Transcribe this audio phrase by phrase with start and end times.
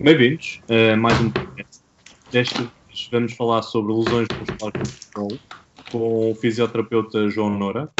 [0.00, 1.82] Bem-vindos a mais um podcast.
[2.30, 5.10] Desta vez vamos falar sobre lesões musculares
[5.90, 7.90] com o fisioterapeuta João Noura.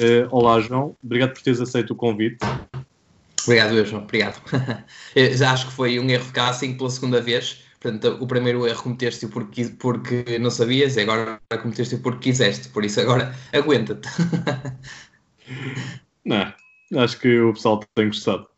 [0.00, 0.96] Uh, olá, João.
[1.04, 2.38] Obrigado por teres aceito o convite.
[3.42, 4.02] Obrigado, João.
[4.02, 4.40] Obrigado.
[5.14, 7.65] Eu já acho que foi um erro de casting pela segunda vez.
[7.86, 12.68] Portanto, o primeiro erro cometeste porque, porque não sabias e agora cometeste porque quiseste.
[12.70, 14.08] Por isso, agora aguenta-te.
[16.26, 16.52] Não,
[16.96, 18.48] acho que o pessoal tem gostado.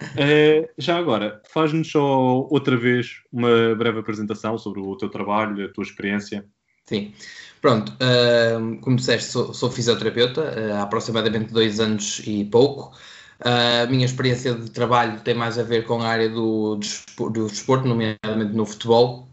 [0.00, 5.72] Uh, já agora, faz-nos só outra vez uma breve apresentação sobre o teu trabalho, a
[5.72, 6.46] tua experiência.
[6.84, 7.12] Sim,
[7.60, 12.96] pronto, uh, como disseste, sou, sou fisioterapeuta uh, há aproximadamente dois anos e pouco.
[13.40, 16.78] A minha experiência de trabalho tem mais a ver com a área do,
[17.32, 19.28] do desporto, nomeadamente no futebol,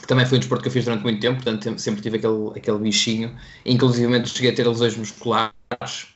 [0.00, 2.50] que também foi um desporto que eu fiz durante muito tempo, portanto sempre tive aquele,
[2.56, 3.36] aquele bichinho.
[3.64, 5.52] Inclusive cheguei a ter lesões musculares,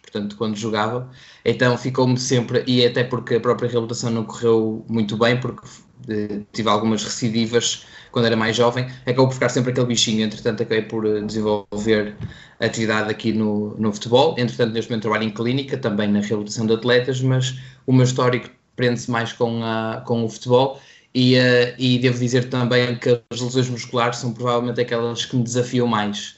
[0.02, 1.11] portanto, quando jogava.
[1.44, 5.66] Então ficou-me sempre, e até porque a própria reabilitação não correu muito bem, porque
[6.09, 10.25] eh, tive algumas recidivas quando era mais jovem, acabou por ficar sempre aquele bichinho.
[10.25, 12.14] Entretanto, acabei por eh, desenvolver
[12.58, 14.34] atividade aqui no, no futebol.
[14.39, 18.48] Entretanto, neste momento trabalho em clínica, também na reabilitação de atletas, mas o meu histórico
[18.77, 20.81] prende-se mais com, a, com o futebol.
[21.14, 25.42] E, uh, e devo dizer também que as lesões musculares são provavelmente aquelas que me
[25.42, 26.36] desafiam mais,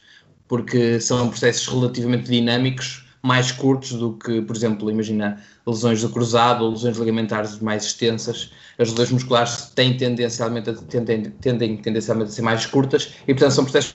[0.48, 6.68] porque são processos relativamente dinâmicos mais curtos do que, por exemplo, imagina lesões do cruzado
[6.68, 8.52] lesões ligamentares mais extensas.
[8.78, 13.52] As lesões musculares têm tendencialmente a, tendem, tendem tendencialmente a ser mais curtas e, portanto,
[13.52, 13.94] são processos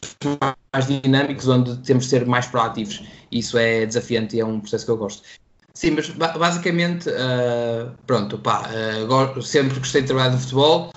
[0.71, 3.03] mais dinâmicos onde temos de ser mais proativos.
[3.31, 5.23] Isso é desafiante e é um processo que eu gosto.
[5.73, 10.91] Sim, mas basicamente, uh, pronto, pá, uh, sempre gostei de trabalhar no futebol,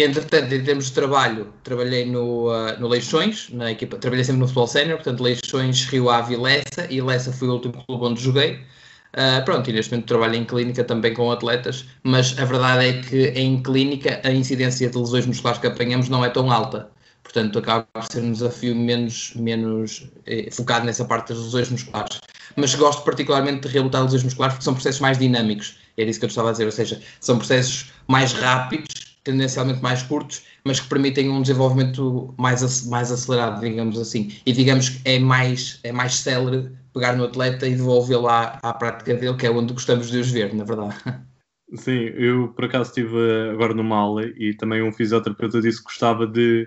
[0.00, 4.46] Entretanto, em termos de trabalho, trabalhei no, uh, no Leixões, na equipa, trabalhei sempre no
[4.46, 8.22] futebol sénior, portanto, Leixões, Rio Ave e Lessa, e Lessa foi o último clube onde
[8.22, 8.60] joguei.
[9.16, 13.02] Uh, pronto, e neste momento trabalho em clínica também com atletas, mas a verdade é
[13.02, 16.88] que em clínica a incidência de lesões musculares que apanhamos não é tão alta.
[17.24, 22.20] Portanto, acaba por ser um desafio menos, menos eh, focado nessa parte das lesões musculares.
[22.56, 25.76] Mas gosto particularmente de reabilitar lesões musculares porque são processos mais dinâmicos.
[25.96, 30.02] Era isso que eu estava a dizer, ou seja, são processos mais rápidos tendencialmente mais
[30.02, 34.32] curtos, mas que permitem um desenvolvimento mais, mais acelerado, digamos assim.
[34.44, 38.72] E digamos que é mais, é mais célere pegar no atleta e devolvê-lo à, à
[38.72, 40.96] prática dele, que é onde gostamos de os ver, na verdade.
[41.74, 46.26] Sim, eu por acaso estive agora numa aula e também um fisioterapeuta disse que gostava
[46.26, 46.66] de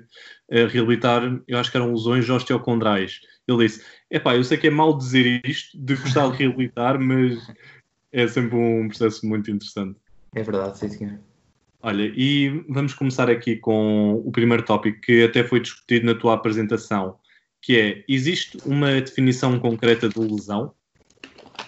[0.52, 3.20] uh, reabilitar, eu acho que eram lesões osteocondrais.
[3.48, 7.40] Ele disse: Epá, eu sei que é mal dizer isto, de gostar de reabilitar, mas
[8.12, 10.00] é sempre um processo muito interessante.
[10.36, 11.20] É verdade, sim, senhor.
[11.84, 16.36] Olha, e vamos começar aqui com o primeiro tópico que até foi discutido na tua
[16.36, 17.16] apresentação,
[17.60, 20.74] que é, existe uma definição concreta de lesão?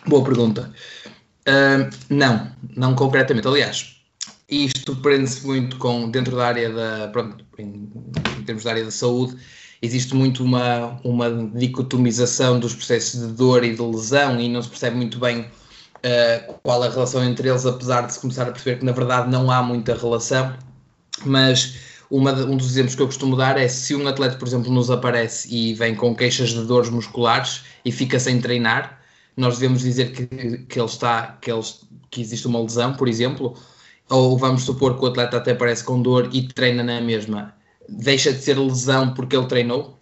[0.05, 0.71] Boa pergunta.
[1.47, 3.47] Uh, não, não concretamente.
[3.47, 3.95] Aliás,
[4.47, 7.89] isto prende-se muito com, dentro da área da, pronto, em,
[8.39, 9.35] em, termos da área da saúde,
[9.81, 14.69] existe muito uma, uma dicotomização dos processos de dor e de lesão e não se
[14.69, 15.47] percebe muito bem
[16.03, 19.29] uh, qual a relação entre eles, apesar de se começar a perceber que na verdade
[19.29, 20.53] não há muita relação.
[21.25, 21.75] Mas
[22.09, 24.91] uma, um dos exemplos que eu costumo dar é se um atleta, por exemplo, nos
[24.91, 28.99] aparece e vem com queixas de dores musculares e fica sem treinar,
[29.35, 31.63] nós devemos dizer que, que ele está, que, ele,
[32.11, 33.55] que existe uma lesão, por exemplo,
[34.09, 37.55] ou vamos supor que o atleta até aparece com dor e treina na mesma,
[37.89, 39.97] deixa de ser lesão porque ele treinou.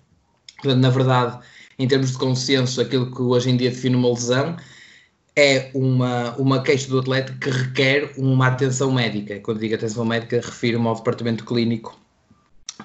[0.57, 1.39] Portanto, na verdade,
[1.79, 4.57] em termos de consenso, aquilo que hoje em dia define uma lesão
[5.35, 9.39] é uma, uma queixa do atleta que requer uma atenção médica.
[9.39, 11.97] Quando digo atenção médica, refiro-me ao departamento clínico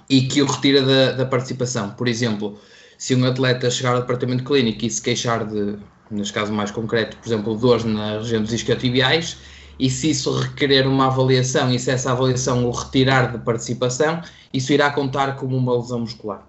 [0.08, 1.90] e que o retira da, da, participação.
[1.90, 2.58] Por exemplo,
[2.98, 5.76] se um atleta chegar ao departamento clínico e se queixar de,
[6.10, 9.38] neste caso mais concreto, por exemplo, dores na região dos isquiotibiais,
[9.78, 14.72] e se isso requerer uma avaliação e se essa avaliação o retirar de participação, isso
[14.72, 16.46] irá contar como uma lesão muscular.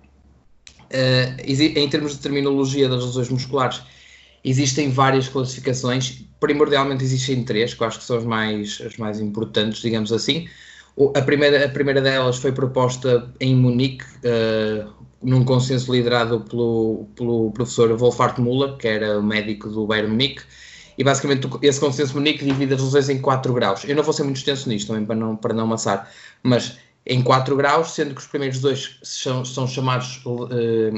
[0.89, 3.81] Uh, em termos de terminologia das lesões musculares,
[4.43, 9.19] Existem várias classificações, primordialmente existem três, que eu acho que são as mais, as mais
[9.19, 10.47] importantes, digamos assim.
[11.15, 14.91] A primeira, a primeira delas foi proposta em Munique, uh,
[15.21, 20.41] num consenso liderado pelo, pelo professor Wolfhard Müller, que era médico do Bayern Munique,
[20.97, 23.83] e basicamente esse consenso Munique divide as lesões em 4 graus.
[23.83, 26.09] Eu não vou ser muito extenso nisto também para não, para não amassar,
[26.41, 30.49] mas em 4 graus, sendo que os primeiros dois são, são chamados uh,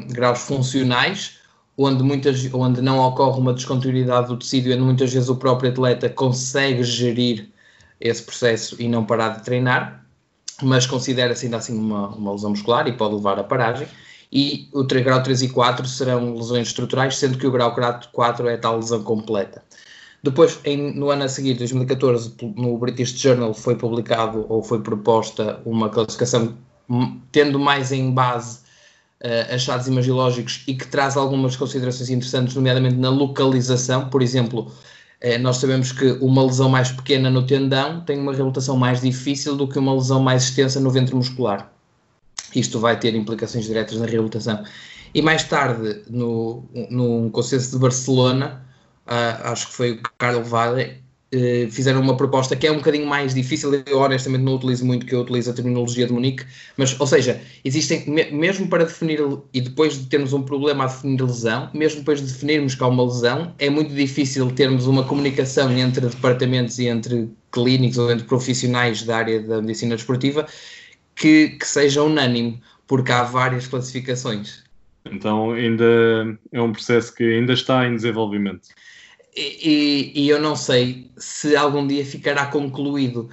[0.08, 1.39] graus funcionais,
[1.82, 6.10] onde, muitas, onde não ocorre uma descontinuidade do tecido, onde muitas vezes o próprio atleta
[6.10, 7.48] consegue gerir
[8.02, 10.06] esse processo e não parar de treinar,
[10.62, 13.88] mas considera-se ainda assim uma, uma lesão muscular e pode levar a paragem.
[14.32, 17.74] e o grau 3 e 4 serão lesões estruturais, sendo que o grau
[18.12, 19.64] 4 é tal lesão completa.
[20.22, 25.62] Depois, em, no ano a seguir, 2014, no British Journal foi publicado ou foi proposta
[25.66, 26.58] uma classificação
[27.32, 28.69] tendo mais em base
[29.24, 34.10] uh, achados imagilógicos e que traz algumas considerações interessantes, nomeadamente na localização.
[34.10, 34.72] Por exemplo,
[35.24, 39.56] uh, nós sabemos que uma lesão mais pequena no tendão tem uma reabilitação mais difícil
[39.56, 41.72] do que uma lesão mais extensa no ventre muscular.
[42.56, 44.64] Isto vai ter implicações diretas na reabilitação.
[45.14, 48.66] E mais tarde, no, num consenso de Barcelona,
[49.08, 51.04] uh, acho que foi o Carlo Valle,
[51.70, 55.14] fizeram uma proposta que é um bocadinho mais difícil, eu honestamente não utilizo muito, que
[55.14, 56.44] eu utilizo a terminologia de Munique,
[56.76, 59.20] mas, ou seja, existem, me, mesmo para definir,
[59.54, 62.88] e depois de termos um problema a definir lesão, mesmo depois de definirmos que há
[62.88, 68.26] uma lesão, é muito difícil termos uma comunicação entre departamentos e entre clínicos ou entre
[68.26, 70.48] profissionais da área da medicina desportiva
[71.16, 74.64] que, que seja unânime, porque há várias classificações.
[75.06, 75.86] Então ainda
[76.52, 78.70] é um processo que ainda está em desenvolvimento.
[79.36, 83.30] E, e, eu não sei se algum dia ficará concluído.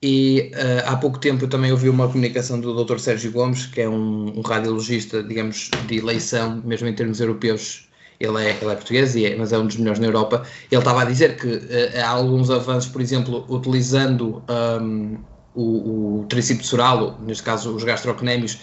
[0.00, 2.98] E uh, há pouco tempo eu também ouvi uma comunicação do Dr.
[2.98, 7.88] Sérgio Gomes, que é um, um radiologista, digamos, de eleição, mesmo em termos europeus.
[8.20, 10.44] Ele é, ele é português, é, mas é um dos melhores na Europa.
[10.70, 14.42] Ele estava a dizer que uh, há alguns avanços, por exemplo, utilizando
[14.80, 15.18] um,
[15.54, 16.72] o, o tríceps
[17.20, 18.58] neste caso os gastrocnémios,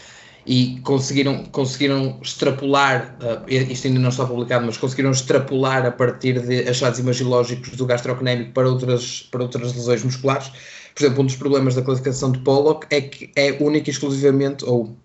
[0.45, 6.39] e conseguiram, conseguiram extrapolar, uh, isto ainda não está publicado, mas conseguiram extrapolar a partir
[6.39, 10.51] de achados imagilógicos do gastrocnémico para outras, para outras lesões musculares.
[10.94, 14.63] Por exemplo, um dos problemas da classificação de Pollock é que é única e exclusivamente,
[14.63, 14.95] ou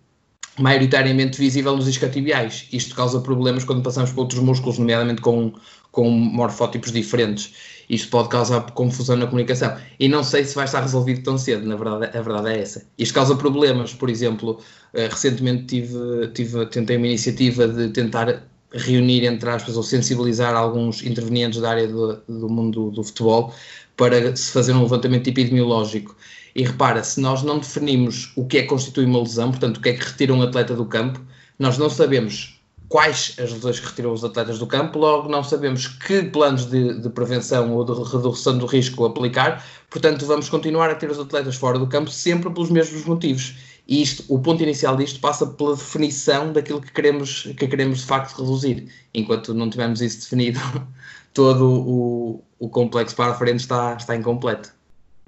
[0.58, 2.68] maioritariamente visível nos isquiotibiais.
[2.72, 5.52] Isto causa problemas quando passamos para outros músculos, nomeadamente com,
[5.90, 7.79] com morfótipos diferentes.
[7.90, 9.76] Isto pode causar confusão na comunicação.
[9.98, 12.86] E não sei se vai estar resolvido tão cedo, na verdade, a verdade é essa.
[12.96, 14.60] Isto causa problemas, por exemplo,
[14.94, 21.02] eh, recentemente tive, tive, tentei uma iniciativa de tentar reunir, entre aspas, ou sensibilizar alguns
[21.02, 23.52] intervenientes da área do, do mundo do futebol
[23.96, 26.16] para se fazer um levantamento epidemiológico.
[26.54, 29.80] E repara, se nós não definimos o que é que constitui uma lesão, portanto, o
[29.80, 31.20] que é que retira um atleta do campo,
[31.58, 32.59] nós não sabemos
[32.90, 37.00] quais as lesões que retiram os atletas do campo, logo não sabemos que planos de,
[37.00, 41.54] de, prevenção ou de redução do risco aplicar, portanto vamos continuar a ter os atletas
[41.54, 43.54] fora do campo sempre pelos mesmos motivos.
[43.86, 48.06] E isto, o ponto inicial disto passa pela definição daquilo que queremos, que queremos de
[48.06, 48.88] facto reduzir.
[49.14, 50.58] Enquanto não tivermos isso definido,
[51.32, 54.72] todo o, o complexo para a frente está, está incompleto.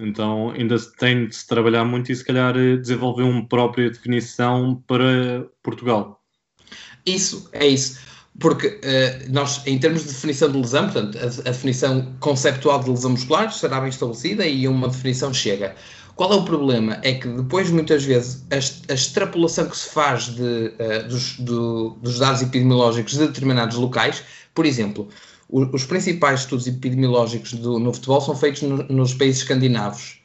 [0.01, 5.47] Então ainda tem de se trabalhar muito e se calhar desenvolver uma própria definição para
[5.61, 6.22] Portugal.
[7.05, 7.99] Isso, é isso.
[8.39, 12.89] Porque uh, nós, em termos de definição de lesão, portanto, a, a, definição conceptual de
[12.89, 15.75] lesão muscular será bem estabelecida e uma definição chega.
[16.15, 16.99] Qual é o problema?
[17.03, 21.89] É que depois, muitas vezes, a, a extrapolação que se faz de, uh, dos, do,
[22.01, 24.23] dos dados epidemiológicos de determinados locais,
[24.53, 25.09] por exemplo,
[25.47, 30.21] o, os principais estudos epidemiológicos do, no futebol são feitos no, nos países escandinavos,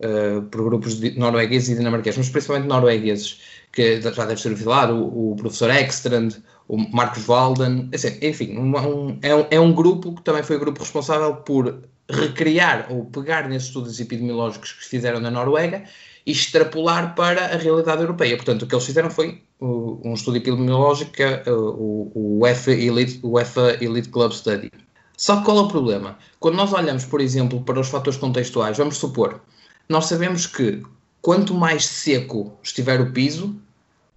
[0.00, 3.40] uh, por grupos noruegueses e dinamarqueses, mas principalmente noruegueses
[3.72, 6.36] que já deve ser lá, o, o professor Ekstrand,
[6.68, 10.56] o Marcos Walden, assim, enfim, um, um, é, um, é um grupo que também foi
[10.56, 15.84] o grupo responsável por recriar ou pegar nesses estudos epidemiológicos que fizeram na Noruega
[16.26, 18.36] e extrapolar para a realidade europeia.
[18.36, 22.72] Portanto, o que eles fizeram foi uh, um estudo epidemiológico, é, uh, o, o, UEFA
[22.72, 24.70] Elite, o UEFA Elite Club Study.
[25.16, 26.18] Só que qual é o problema?
[26.38, 29.40] Quando nós olhamos, por exemplo, para os fatores contextuais, vamos supor,
[29.88, 30.82] nós sabemos que
[31.22, 33.54] quanto mais seco estiver o piso,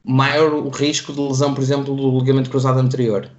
[0.04, 3.30] maior o risco de lesão, por exemplo, do ligamento cruzado anterior.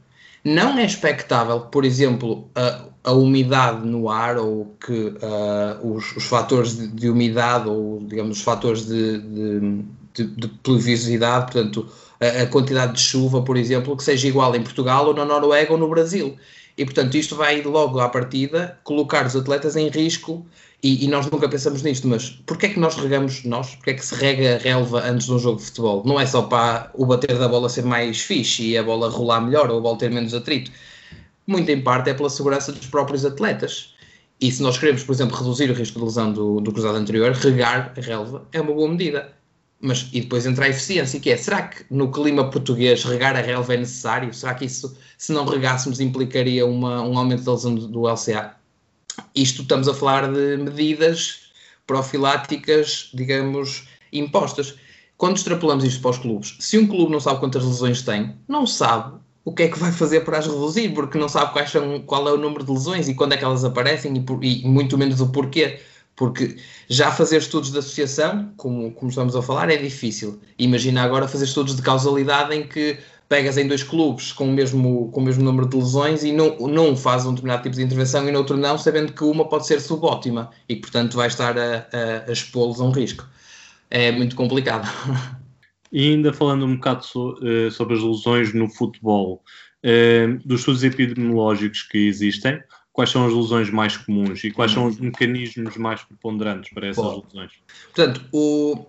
[0.45, 6.25] Não é expectável, por exemplo, a, a umidade no ar ou que uh, os, os,
[6.25, 11.87] fatores de, de, umidade ou, digamos, os fatores de, de, de, de pluviosidade, portanto,
[12.21, 15.73] a, a, quantidade de chuva, por exemplo, que seja igual em Portugal ou na Noruega
[15.73, 16.37] ou no Brasil.
[16.77, 20.45] E, portanto, isto vai logo à partida colocar os atletas em risco
[20.83, 23.95] e, e, nós nunca pensamos nisto, mas porquê é que nós regamos, nós, porquê é
[23.95, 26.03] que se rega a relva antes de um jogo de futebol?
[26.05, 29.41] Não é só para o bater da bola ser mais fixe e a bola rolar
[29.41, 30.71] melhor ou a bola ter menos atrito.
[31.47, 33.95] Muito em parte é pela segurança dos próprios atletas.
[34.41, 37.33] E se nós queremos, por exemplo, reduzir o risco de lesão do, do cruzado anterior,
[37.33, 39.33] regar a relva é uma boa medida.
[39.87, 43.43] Mas, e depois entra a eficiência, que é, será que no clima português regar a
[43.43, 44.33] relva é necessário?
[44.33, 48.57] Será que isso, se não regássemos, implicaria uma, um aumento da lesão do, LCA?
[49.35, 51.51] isto estamos a falar de medidas
[51.87, 54.75] profiláticas, digamos, impostas.
[55.19, 58.67] Quando extrapolamos isto para os clubes, se um clube não sabe quantas lesões tem, não
[58.67, 62.27] sabe o que é que vai fazer para as reduzir, porque não sabe são, qual
[62.27, 64.97] é o número de lesões e quando é que elas aparecem e, por, e muito
[64.97, 65.81] menos o porquê.
[66.17, 66.57] Porque
[66.89, 70.41] já fazer estudos de associação, como, como estamos a falar, é difícil.
[70.59, 75.11] Imagina agora fazer estudos de causalidade em que pegas em dois clubes com o mesmo,
[75.11, 78.29] com o mesmo número de lesões e não, não faz um determinado tipo de intervenção
[78.29, 81.89] e no outro não, sabendo que uma pode ser subótima e, portanto, vai estar a,
[81.93, 83.27] a, a expô-los a um risco.
[83.91, 84.89] É muito complicado.
[85.91, 89.45] E ainda falando um bocado so, uh, sobre as lesões no futebol,
[89.85, 92.61] uh, dos estudos epidemiológicos que existem,
[92.95, 97.05] quais são as lesões mais comuns e quais são os mecanismos mais preponderantes para essas
[97.05, 97.51] Bom, lesões?
[97.93, 98.87] Portanto, o,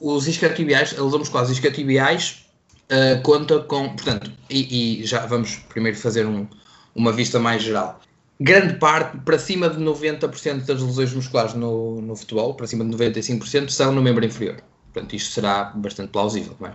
[0.00, 2.46] os isquiotibiais, a lesão muscular isquiotibiais
[2.84, 6.46] uh, conta com, portanto, e, e, já vamos primeiro fazer um,
[6.94, 8.00] uma vista mais geral.
[8.40, 12.96] Grande parte, para cima de 90% das lesões musculares no, no futebol, para cima de
[12.96, 14.62] 95%, são no membro inferior.
[14.92, 16.74] Portanto, isto será bastante plausível, não é?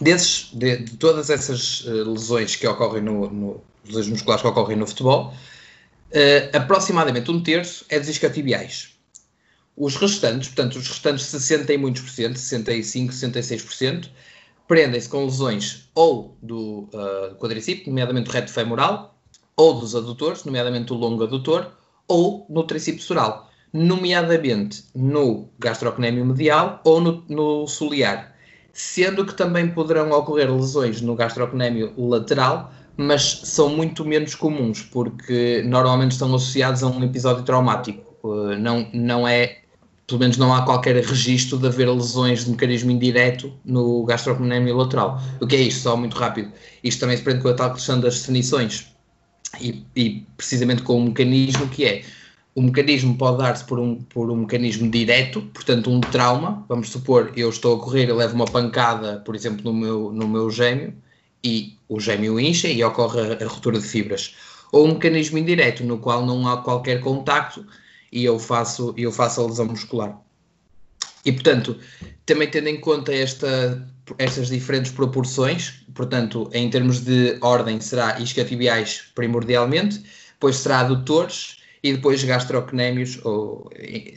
[0.00, 4.76] Desses, de, de todas essas uh, lesões que ocorrem no, no, lesões musculares que ocorrem
[4.76, 5.32] no futebol,
[6.16, 8.96] uh, aproximadamente um terço é dos isquiotibiais.
[9.76, 14.08] Os restantes, portanto, os restantes 60 e muitos por cento, 65, 66%,
[14.66, 17.36] prendem-se com lesões ou do uh,
[17.86, 19.18] nomeadamente do reto femoral,
[19.54, 21.72] ou dos adutores, nomeadamente o longo adutor,
[22.08, 27.66] ou no tricípio sural nomeadamente no gastrocnémio medial ou no, no
[28.72, 35.62] sendo que também poderão ocorrer lesões no gastrocnémio lateral, mas são muito menos comuns, porque
[35.66, 38.04] normalmente estão associados a um episódio traumático.
[38.22, 39.58] Uh, não, não é,
[40.06, 45.20] pelo menos não há qualquer registro de haver lesões de mecanismo indireto no gastrocnémio lateral.
[45.40, 45.80] O que é isto?
[45.82, 46.52] Só muito rápido.
[46.82, 48.86] Isto também se prende com a tal questão das definições
[49.60, 52.02] e, e precisamente com o mecanismo que é
[52.56, 56.64] o mecanismo pode dar-se por um, por um mecanismo direto, portanto, um trauma.
[56.66, 60.26] Vamos supor, eu estou a correr e levo uma pancada, por exemplo, no meu, no
[60.26, 60.94] meu gêmeo,
[61.44, 64.34] e o gêmeo incha e ocorre a, ruptura de fibras.
[64.72, 67.64] Ou um mecanismo indireto, no qual não há qualquer contacto
[68.10, 70.18] e eu faço, eu faço a lesão muscular.
[71.24, 71.76] E, portanto,
[72.24, 73.86] também tendo em conta esta,
[74.18, 81.92] estas diferentes proporções, portanto, em termos de ordem, será isquiotibiais primordialmente, depois será adutores e
[81.92, 83.70] depois gastrocnémios, ou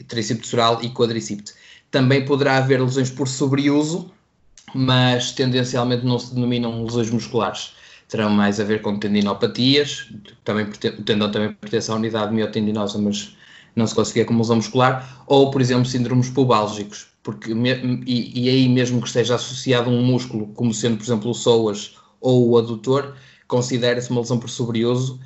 [0.06, 0.48] tricipto
[0.82, 1.52] e quadricipto.
[1.90, 4.12] Também poderá haver lesões por sobreuso,
[4.74, 7.72] mas tendencialmente não se denominam lesões musculares.
[8.08, 10.12] Terão mais a ver com tendinopatias,
[10.44, 13.36] também, o tendão também pertence à unidade miotendinosa, mas
[13.76, 18.68] não se classifica como lesão muscular, ou, por exemplo, síndromes pubálgicos, porque, e, e aí
[18.68, 23.14] mesmo que esteja associado um músculo, como sendo, por exemplo, o psoas ou o adutor,
[23.46, 25.20] considera-se uma lesão por sobreuso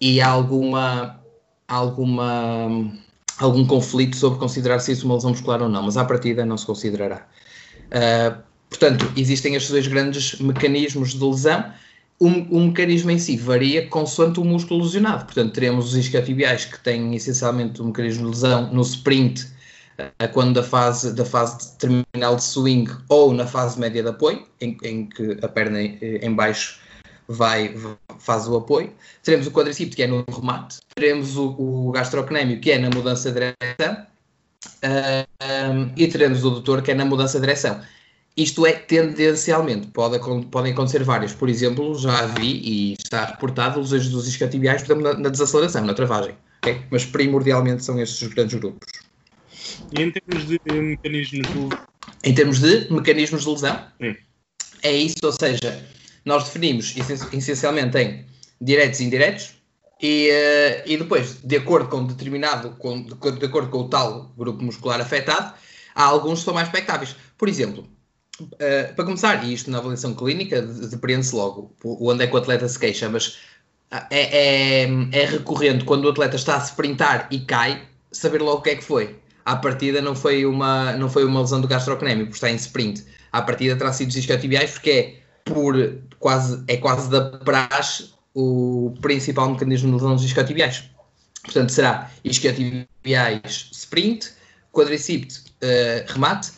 [0.00, 1.20] e há alguma
[1.68, 2.92] alguma,
[3.38, 6.56] algum conflito sobre considerar se isso uma lesão muscular ou não, mas à partida não
[6.56, 7.26] se considerará.
[7.86, 11.72] Uh, portanto, existem estes dois grandes mecanismos de lesão.
[12.18, 15.26] O, o, mecanismo em si varia consoante o músculo lesionado.
[15.26, 19.42] Portanto, teremos os isquiotibiais que têm essencialmente o mecanismo de lesão no sprint,
[19.98, 24.46] uh, quando da fase, da fase terminal de swing ou na fase média de apoio,
[24.60, 26.80] em, em que a perna em, em baixo
[27.28, 27.74] vai,
[28.18, 28.92] faz o apoio.
[29.22, 30.78] Teremos o quadricípite, que é no remate.
[30.94, 34.06] Teremos o, o gastrocnémio, que é na mudança de direção.
[34.76, 37.80] Uh, e teremos o doutor, que é na mudança de direção.
[38.36, 40.18] Isto é tendencialmente, pode,
[40.50, 41.32] podem acontecer vários.
[41.32, 45.84] Por exemplo, já vi e está reportado lesões dos isquiotibiais, por exemplo, na, na desaceleração,
[45.84, 46.34] na travagem.
[46.58, 46.82] Okay?
[46.90, 48.86] Mas primordialmente são estes os grandes grupos.
[49.96, 51.78] E em termos de mecanismos de
[52.24, 53.86] Em termos de mecanismos de lesão,
[54.82, 55.86] é isso, ou seja,
[56.24, 56.94] nós definimos
[57.32, 58.26] essencialmente em
[58.60, 59.54] diretos e indiretos
[60.00, 64.62] e, uh, e depois, de acordo com determinado, com, de acordo com o tal grupo
[64.62, 65.54] muscular afetado,
[65.94, 67.16] há alguns que são mais expectáveis.
[67.38, 67.88] Por exemplo,
[68.40, 72.68] uh, para começar, e isto na avaliação clínica depreende-se logo onde é que o atleta
[72.68, 73.38] se queixa, mas
[73.90, 78.58] ah, é, é, é, recorrente quando o atleta está a sprintar e cai, saber logo
[78.58, 79.16] o que é que foi.
[79.44, 83.04] À partida não foi uma, não foi uma lesão do gastrocnémio, porque está em sprint.
[83.32, 85.76] À partida terá sido isquiotibiais, porque é por
[86.18, 90.90] quase, é quase da praxe o principal mecanismo de lesão dos isquiotibiais.
[91.44, 94.32] Portanto, será isquiotibiais sprint,
[94.72, 96.50] quadricípite uh, remate,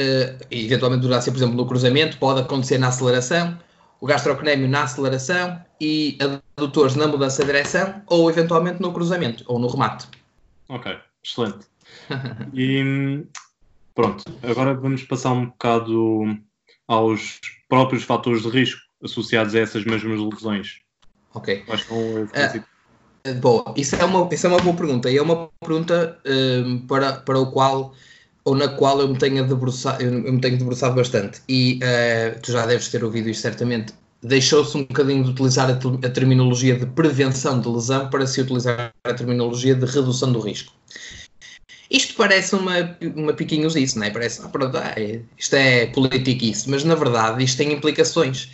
[0.00, 3.58] uh, eventualmente ser, por exemplo, no cruzamento, pode acontecer na aceleração,
[4.00, 6.18] o gastrocnémio na aceleração e
[6.56, 10.06] adutores na mudança de direção ou eventualmente no cruzamento ou no remate.
[10.68, 11.66] Ok, excelente.
[12.54, 13.24] e
[13.94, 16.38] pronto, agora vamos passar um bocado
[16.88, 20.80] aos próprios fatores de risco associados a essas mesmas lesões.
[21.34, 21.62] Ok.
[21.64, 22.64] Quais são os uh,
[23.40, 27.12] Bom, isso é, uma, isso é uma boa pergunta e é uma pergunta uh, para,
[27.20, 27.94] para o qual
[28.44, 32.52] ou na qual eu me tenho debruçado, eu me tenho debruçado bastante e uh, tu
[32.52, 33.92] já deves ter ouvido isto certamente
[34.22, 38.92] deixou-se um bocadinho de utilizar a, a, terminologia de prevenção de lesão para se utilizar
[39.04, 40.72] a terminologia de redução do risco.
[41.90, 44.10] Isto parece uma, uma piquinhosice, não é?
[44.10, 48.50] Parece, ah, pronto, ah, é, isto é politiquice, mas na verdade isto tem implicações.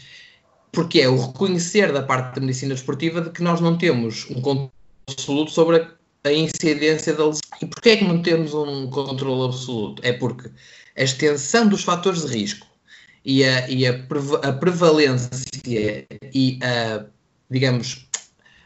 [0.72, 4.40] Porque é o reconhecer da parte da medicina desportiva de que nós não temos um
[4.40, 4.70] controle
[5.08, 5.95] absoluto sobre a,
[6.26, 7.40] a incidência da lesão.
[7.62, 10.02] E porquê é que não temos um controle absoluto?
[10.04, 10.50] É porque
[10.96, 12.66] a extensão dos fatores de risco
[13.24, 13.92] e a, e a,
[14.42, 15.30] a prevalência
[16.34, 17.04] e a,
[17.50, 18.06] digamos,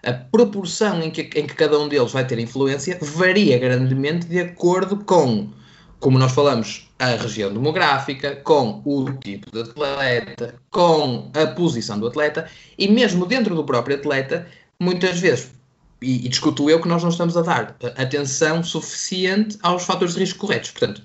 [0.03, 4.41] a proporção em que, em que cada um deles vai ter influência varia grandemente de
[4.41, 5.51] acordo com,
[5.99, 12.07] como nós falamos, a região demográfica, com o tipo de atleta, com a posição do
[12.07, 12.49] atleta
[12.79, 14.47] e mesmo dentro do próprio atleta,
[14.79, 15.53] muitas vezes,
[16.03, 20.21] e, e discuto eu que nós não estamos a dar atenção suficiente aos fatores de
[20.21, 20.71] risco corretos.
[20.71, 21.03] Portanto,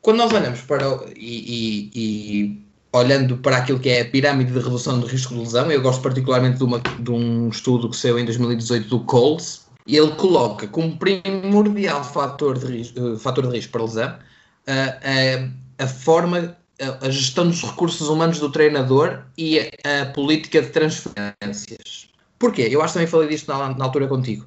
[0.00, 0.86] quando nós olhamos para
[1.16, 5.40] e, e, e olhando para aquilo que é a pirâmide de redução de risco de
[5.40, 9.66] lesão, eu gosto particularmente de, uma, de um estudo que saiu em 2018 do Coles,
[9.86, 15.52] e ele coloca como primordial fator de risco, uh, fator de risco para lesão uh,
[15.78, 16.56] a forma,
[17.00, 22.08] a gestão dos recursos humanos do treinador e a, a política de transferências.
[22.38, 22.68] Porquê?
[22.70, 24.46] Eu acho que também falei disto na, na altura contigo.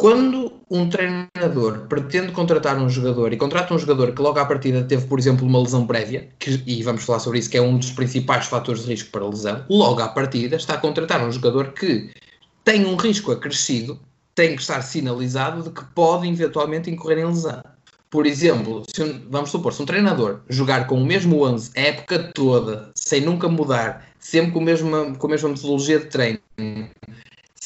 [0.00, 4.82] Quando um treinador pretende contratar um jogador e contrata um jogador que logo à partida
[4.82, 7.76] teve, por exemplo, uma lesão prévia, que, e vamos falar sobre isso, que é um
[7.76, 11.72] dos principais fatores de risco para lesão, logo à partida está a contratar um jogador
[11.72, 12.10] que
[12.64, 14.00] tem um risco acrescido,
[14.34, 17.62] tem que estar sinalizado de que pode eventualmente incorrer em lesão.
[18.08, 18.82] Por exemplo,
[19.28, 23.50] vamos supor, se um treinador jogar com o mesmo 11 a época toda, sem nunca
[23.50, 26.40] mudar, sempre com a mesma, com a mesma metodologia de treino,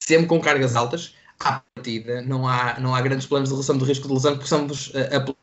[0.07, 3.85] sempre com cargas altas, à partida não há, não há grandes planos de redução do
[3.85, 5.35] risco de lesão que possamos uh,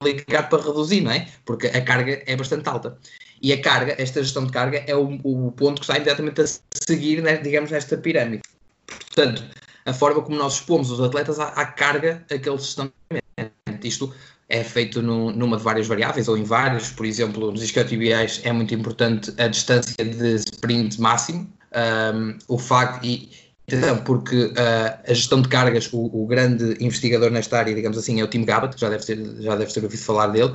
[0.00, 1.28] aplicar para reduzir, não é?
[1.44, 2.98] Porque a carga é bastante alta.
[3.40, 6.46] E a carga, esta gestão de carga, é o, o ponto que está imediatamente a
[6.86, 8.42] seguir, né, digamos, nesta pirâmide.
[8.86, 9.44] Portanto,
[9.84, 12.90] a forma como nós expomos os atletas à, à carga a que eles estão.
[13.82, 14.12] Isto
[14.48, 18.52] é feito no, numa de várias variáveis ou em várias, por exemplo, nos isquiotibiais é
[18.52, 21.50] muito importante a distância de sprint máximo,
[22.14, 23.30] um, o facto, e,
[24.04, 24.52] Porque uh,
[25.08, 28.44] a gestão de cargas, o, o, grande investigador nesta área, digamos assim, é o Tim
[28.44, 30.54] Gabbett, já deve ter, já deve ter ouvido falar dele.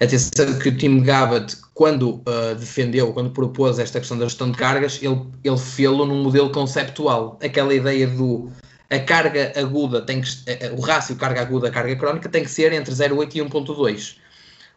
[0.00, 4.58] Atenção que o Tim Gabbett, quando uh, defendeu, quando propôs esta questão da gestão de
[4.58, 7.38] cargas, ele, ele fê-lo num modelo conceptual.
[7.42, 8.50] Aquela ideia do
[8.90, 10.28] a carga aguda tem que,
[10.76, 14.16] o rácio carga aguda carga crónica tem que ser entre 0,8 e 1,2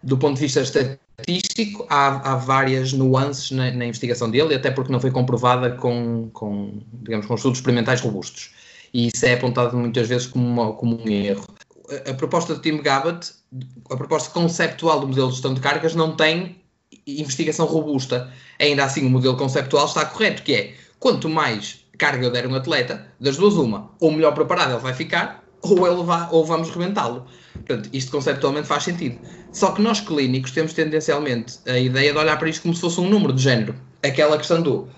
[0.04, 4.92] do ponto de vista estatístico, há, há várias nuances na, na, investigação dele, até porque
[4.92, 8.52] não foi comprovada com, com, digamos, com estudos experimentais robustos.
[8.94, 11.46] E isso é apontado muitas vezes como, uma, como um erro.
[11.90, 13.32] A, a, proposta do Tim Gabbett,
[13.90, 16.58] a proposta conceptual do modelo de gestão de cargas, não tem
[17.08, 18.32] investigação robusta.
[18.60, 22.56] Ainda assim, o modelo conceptual está correto, que é quanto mais carga eu der um
[22.56, 26.72] atleta, das duas uma, ou melhor preparado ele vai ficar, ou, ele vai, ou vamos
[26.72, 27.28] rebentá-lo.
[27.54, 29.20] Portanto, isto conceptualmente faz sentido.
[29.52, 33.00] Só que nós clínicos temos tendencialmente a ideia de olhar para isto como se fosse
[33.00, 33.76] um número de género.
[34.04, 34.90] Aquela questão do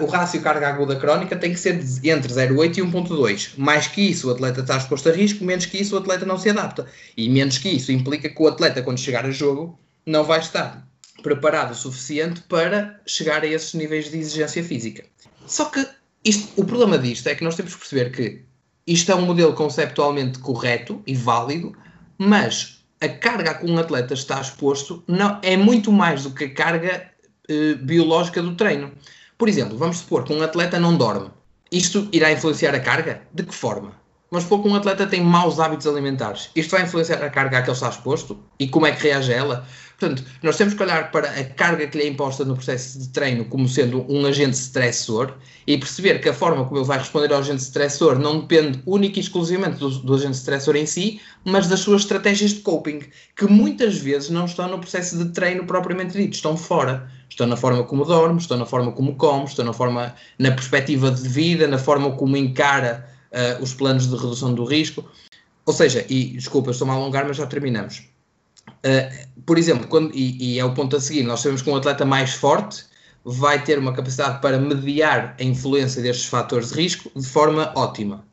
[0.00, 3.52] o rácio carga aguda crónica tem que ser entre 0,8 e 1,2.
[3.58, 6.38] Mais que isso, o atleta está exposto a risco, menos que isso, o atleta não
[6.38, 6.86] se adapta.
[7.16, 10.88] E menos que isso implica que o atleta, quando chegar a jogo, não vai estar
[11.22, 15.04] preparado o suficiente para chegar a esses níveis de exigência física.
[15.46, 15.86] Só que
[16.24, 18.42] isto, o problema disto é que nós temos que perceber que
[18.86, 21.76] isto é um modelo conceptualmente correto e válido,
[22.22, 26.44] mas a carga a que um atleta está exposto não, é muito mais do que
[26.44, 27.10] a carga
[27.48, 28.92] eh, biológica do treino.
[29.38, 31.30] Por exemplo, vamos supor que um atleta não dorme.
[31.72, 33.22] Isto irá influenciar a carga?
[33.32, 33.92] De que forma?
[34.30, 36.50] Vamos supor que um atleta tem maus hábitos alimentares.
[36.54, 38.38] Isto vai influenciar a carga a que ele está exposto?
[38.58, 39.66] E como é que reage a ela?
[40.00, 43.08] Portanto, nós temos que olhar para a carga que lhe é imposta no processo de
[43.08, 45.34] treino como sendo um agente estressor
[45.66, 49.18] e perceber que a forma como ele vai responder ao agente estressor não depende única
[49.18, 53.02] e exclusivamente do, do agente estressor em si, mas das suas estratégias de coping,
[53.36, 57.10] que muitas vezes não estão no processo de treino propriamente dito, estão fora.
[57.28, 61.10] Estão na forma como dorme, estão na forma como come, estão na forma, na perspectiva
[61.10, 65.04] de vida, na forma como encara uh, os planos de redução do risco.
[65.66, 68.02] Ou seja, e desculpa, estou-me a alongar, mas já terminamos
[68.80, 71.76] Uh, por exemplo, quando, e, e, é o ponto a seguir, nós sabemos que um
[71.76, 72.84] atleta mais forte
[73.24, 78.24] vai ter uma capacidade para mediar a influência destes fatores de risco de forma ótima.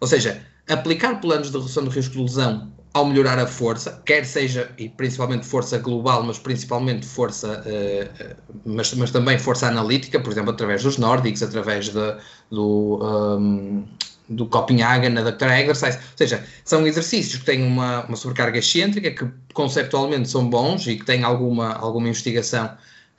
[0.00, 4.24] Ou seja, aplicar planos de redução do risco de lesão ao melhorar a força, quer
[4.24, 10.30] seja, e principalmente força global, mas principalmente força, uh, mas, mas, também força analítica, por
[10.30, 12.16] exemplo, através dos nórdicos, através de,
[12.50, 13.84] do, um,
[14.28, 19.30] do Copenhagen Adapter Exercise, ou seja, são exercícios que têm uma, uma sobrecarga excêntrica, que
[19.52, 22.70] conceptualmente são bons e que têm alguma, alguma investigação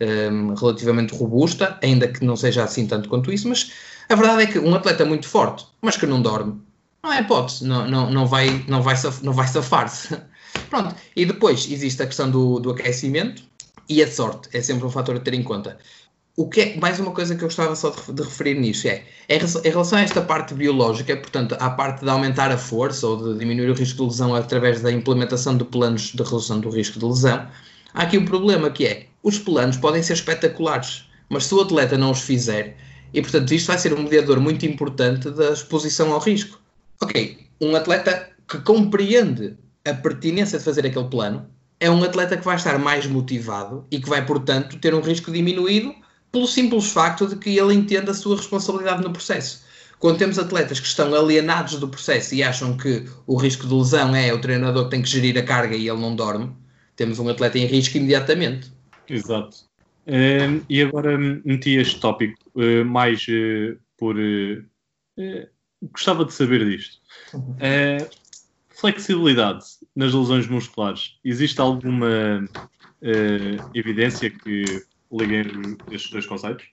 [0.01, 3.71] um, relativamente robusta, ainda que não seja assim tanto quanto isso, mas
[4.09, 6.59] a verdade é que um atleta muito forte, mas que não dorme,
[7.03, 10.17] não é hipótese, não, não, não vai, não vai, não vai safar-se.
[10.69, 13.43] Pronto, e depois existe a questão do, do aquecimento
[13.87, 15.77] e a sorte, é sempre um fator a ter em conta.
[16.37, 19.37] O que é, mais uma coisa que eu gostava só de, referir nisso é, é,
[19.37, 23.39] em relação a esta parte biológica, portanto, à parte de aumentar a força ou de
[23.39, 27.05] diminuir o risco de lesão através da implementação de planos de redução do risco de
[27.05, 27.47] lesão,
[27.93, 31.97] há aqui um problema que é, os planos podem ser espetaculares, mas se o atleta
[31.97, 32.75] não os fizer,
[33.13, 36.59] e portanto isto vai ser um mediador muito importante da exposição ao risco.
[37.01, 41.47] Ok, um atleta que compreende a pertinência de fazer aquele plano
[41.79, 45.31] é um atleta que vai estar mais motivado e que vai, portanto, ter um risco
[45.31, 45.95] diminuído
[46.35, 49.63] pelo simples facto de que ele entende a sua responsabilidade no processo.
[49.99, 54.13] Quando temos atletas que estão alienados do processo e acham que o risco de lesão
[54.13, 56.51] é o treinador que tem que gerir a carga e ele não dorme,
[56.97, 58.69] temos um atleta em risco imediatamente.
[59.07, 59.59] Exato.
[60.05, 64.17] Uh, e agora meti este tópico uh, mais uh, por.
[65.93, 66.97] gostava de saber disto.
[67.33, 67.55] Uhum.
[68.71, 69.63] flexibilidade
[69.95, 71.17] nas lesões musculares.
[71.23, 72.45] Existe alguma
[73.73, 74.83] evidência que
[75.17, 76.65] liguem estes dois conceitos?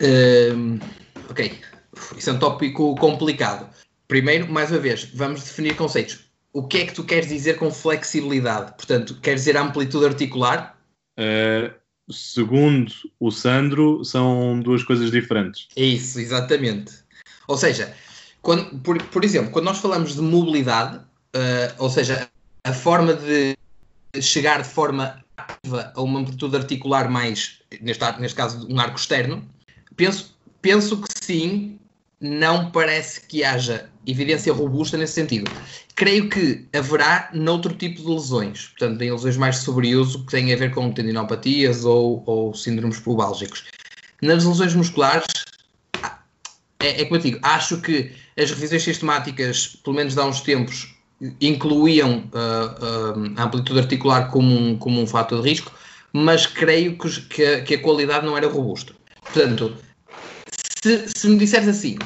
[0.00, 0.78] Um,
[1.28, 1.58] ok,
[2.16, 3.68] isso é um tópico complicado.
[4.08, 6.20] Primeiro, mais uma vez, vamos definir conceitos.
[6.52, 8.72] O que é que tu queres dizer com flexibilidade?
[8.76, 10.78] Portanto, queres dizer amplitude articular?
[11.18, 11.72] Uh,
[12.12, 15.68] segundo o Sandro, são duas coisas diferentes.
[15.76, 16.92] Isso, exatamente.
[17.48, 17.94] Ou seja,
[18.42, 22.28] quando, por, por exemplo, quando nós falamos de mobilidade, uh, ou seja,
[22.62, 23.56] a forma de
[24.20, 29.48] chegar de forma a uma amplitude articular mais, neste, neste caso, um arco externo,
[29.96, 31.78] penso, penso que sim,
[32.20, 35.50] não parece que haja evidência robusta nesse sentido.
[35.94, 40.52] Creio que haverá noutro tipo de lesões, portanto, em lesões mais sobre uso que têm
[40.52, 43.64] a ver com tendinopatias ou, ou síndromes pubálgicos.
[44.22, 45.44] Nas lesões musculares,
[46.80, 50.93] é, é como eu digo, acho que as revisões sistemáticas, pelo menos há uns tempos,
[51.40, 55.72] incluíam uh, uh, a amplitude articular como um, como um fator de risco,
[56.12, 58.92] mas creio que, que, a, que a qualidade não era robusta.
[59.22, 59.76] Portanto,
[60.82, 61.98] se, se, me disseres assim,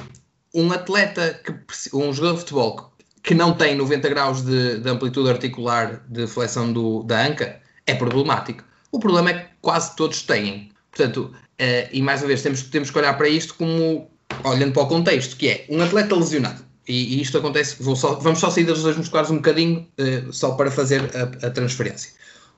[0.55, 1.53] um atleta, que,
[1.95, 6.73] um jogador de futebol que não tem 90 graus de, de amplitude articular de flexão
[6.73, 8.65] do, da anca, é problemático.
[8.91, 10.71] O problema é que quase todos têm.
[10.91, 14.09] Portanto, uh, e mais uma vez, temos, temos que olhar para isto como,
[14.45, 18.39] olhando para o contexto, que é um atleta lesionado e, e isto acontece, só, vamos
[18.39, 22.13] só sair das lesões musculares um bocadinho, uh, só para fazer a, a transferência.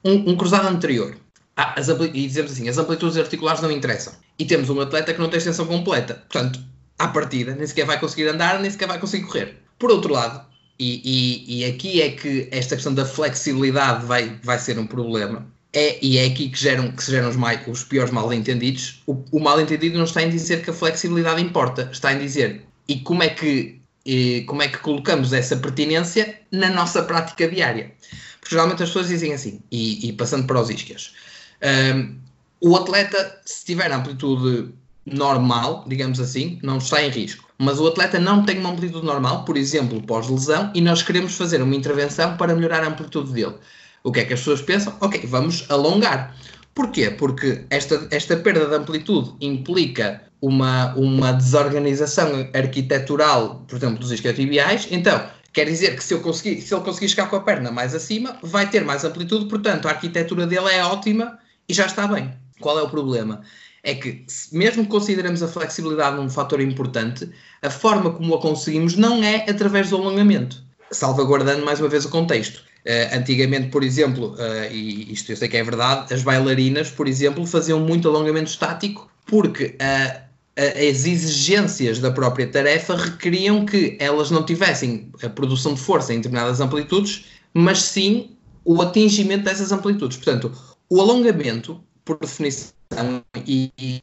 [0.05, 1.17] Um, um, cruzado anterior,
[1.57, 4.13] ah, as, e dizemos assim, as amplitudes articulares não interessam.
[4.39, 6.15] E temos um atleta que não tem extensão completa.
[6.15, 6.61] Portanto,
[6.99, 9.57] à partida, nem sequer vai conseguir andar, nem sequer vai conseguir correr.
[9.79, 10.47] Por outro lado,
[10.79, 15.47] e, e, e aqui é que esta questão da flexibilidade vai, vai ser um problema,
[15.73, 19.03] é, e é aqui que, geram, que se geram os, mais, os piores mal-entendidos.
[19.07, 22.99] O, o mal-entendido não está em dizer que a flexibilidade importa, está em dizer e
[22.99, 27.93] como é que e como é que colocamos essa pertinência na nossa prática diária.
[28.41, 31.13] Porque geralmente as pessoas dizem assim, e, e passando para os isquias,
[31.95, 32.17] um,
[32.61, 34.73] o atleta, se tiver amplitude
[35.07, 37.49] normal, digamos assim, não está em risco.
[37.59, 41.63] Mas o atleta não tem uma amplitude normal, por exemplo, pós-lesão, e nós queremos fazer
[41.63, 43.55] uma intervenção para melhorar a amplitude dele.
[44.03, 44.97] O que é que as pessoas pensam?
[45.01, 46.35] Ok, vamos alongar.
[46.81, 47.11] Porquê?
[47.11, 54.89] Porque esta, esta perda de amplitude implica uma, uma desorganização arquitetural, por exemplo, dos isquiotibiais.
[54.91, 57.95] Então, quer dizer que se, eu conseguir, se ele conseguir chegar com a perna mais
[57.95, 61.39] acima, vai ter mais amplitude, portanto, a arquitetura dele é ótima
[61.69, 62.33] e já está bem.
[62.59, 63.43] Qual é o problema?
[63.83, 67.29] É que, mesmo que consideremos a flexibilidade um fator importante,
[67.61, 72.09] a forma como a conseguimos não é através do alongamento, salvaguardando mais uma vez o
[72.09, 72.70] contexto.
[72.87, 77.07] Uh, antigamente, por exemplo, uh, e isto eu sei que é verdade, as bailarinas, por
[77.07, 84.31] exemplo, faziam muito alongamento estático porque uh, as exigências da própria tarefa requeriam que elas
[84.31, 90.17] não tivessem a produção de força em determinadas amplitudes, mas sim o atingimento dessas amplitudes.
[90.17, 90.53] Portanto,
[90.89, 92.73] o alongamento, por definição,
[93.47, 94.03] e, e,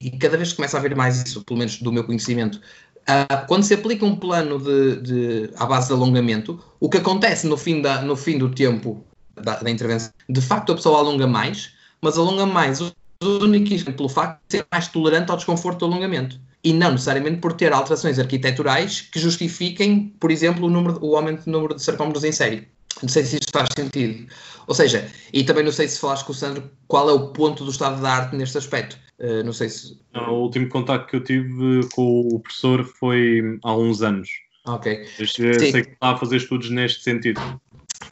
[0.00, 2.60] e cada vez que começa a haver mais isso, pelo menos do meu conhecimento,
[3.08, 7.46] uh, quando se aplica um plano de, de, à base de alongamento, o que acontece
[7.46, 11.26] no fim, da, no fim do tempo da, da intervenção, de facto a pessoa alonga
[11.26, 12.80] mais, mas alonga mais
[13.22, 17.52] único pelo facto de ser mais tolerante ao desconforto do alongamento e não necessariamente por
[17.52, 22.24] ter alterações arquiteturais que justifiquem, por exemplo, o, número, o aumento do número de sarcómeros
[22.24, 22.68] em série.
[23.02, 24.26] Não sei se isto faz sentido.
[24.66, 27.64] Ou seja, e também não sei se falaste com o Sandro qual é o ponto
[27.64, 28.98] do estado da arte neste aspecto.
[29.18, 29.98] Uh, não sei se.
[30.12, 34.28] Não, o último contato que eu tive com o professor foi há uns anos.
[34.66, 35.06] Ok.
[35.18, 37.40] Eu sei que está a fazer estudos neste sentido.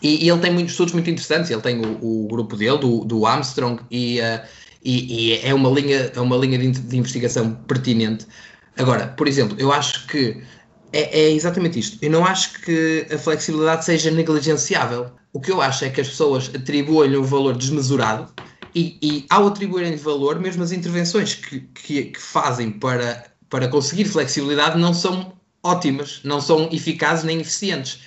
[0.00, 1.50] E, e, ele tem muitos estudos muito interessantes.
[1.50, 4.20] Ele tem o, o grupo dele, do, do Armstrong, e.
[4.20, 8.26] Uh, e, e, é uma linha, é uma linha de, de, investigação pertinente.
[8.76, 10.42] Agora, por exemplo, eu acho que
[10.94, 11.98] é, é, exatamente isto.
[12.00, 15.10] Eu não acho que a flexibilidade seja negligenciável.
[15.32, 18.32] O que eu acho é que as pessoas atribuem-lhe um valor desmesurado
[18.72, 24.04] e, e ao atribuírem valor, mesmo as intervenções que, que, que, fazem para, para conseguir
[24.04, 25.32] flexibilidade não são
[25.64, 28.00] ótimas, não são eficazes nem eficientes.